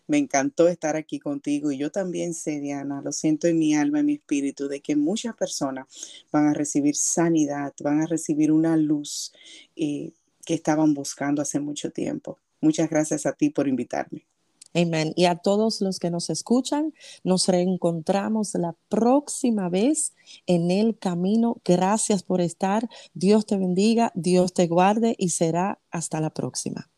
me 0.09 0.17
encantó 0.17 0.67
estar 0.67 0.95
aquí 0.95 1.19
contigo 1.19 1.71
y 1.71 1.77
yo 1.77 1.91
también 1.91 2.33
sé, 2.33 2.59
Diana, 2.59 3.01
lo 3.01 3.11
siento 3.11 3.47
en 3.47 3.59
mi 3.59 3.75
alma, 3.75 3.99
en 3.99 4.07
mi 4.07 4.13
espíritu, 4.13 4.67
de 4.67 4.81
que 4.81 4.95
muchas 4.95 5.35
personas 5.35 5.85
van 6.31 6.47
a 6.47 6.53
recibir 6.53 6.95
sanidad, 6.95 7.73
van 7.81 8.01
a 8.01 8.07
recibir 8.07 8.51
una 8.51 8.75
luz 8.75 9.31
eh, 9.75 10.11
que 10.45 10.55
estaban 10.55 10.95
buscando 10.95 11.41
hace 11.43 11.59
mucho 11.59 11.91
tiempo. 11.91 12.39
Muchas 12.59 12.89
gracias 12.89 13.27
a 13.27 13.33
ti 13.33 13.51
por 13.51 13.67
invitarme. 13.67 14.25
Amén. 14.73 15.13
Y 15.15 15.25
a 15.25 15.35
todos 15.35 15.79
los 15.81 15.99
que 15.99 16.09
nos 16.09 16.29
escuchan, 16.29 16.93
nos 17.23 17.47
reencontramos 17.47 18.53
la 18.55 18.75
próxima 18.87 19.69
vez 19.69 20.13
en 20.47 20.71
el 20.71 20.97
camino. 20.97 21.61
Gracias 21.63 22.23
por 22.23 22.41
estar. 22.41 22.89
Dios 23.13 23.45
te 23.45 23.57
bendiga, 23.57 24.11
Dios 24.15 24.53
te 24.53 24.67
guarde 24.67 25.15
y 25.17 25.29
será 25.29 25.79
hasta 25.91 26.19
la 26.19 26.31
próxima. 26.31 26.89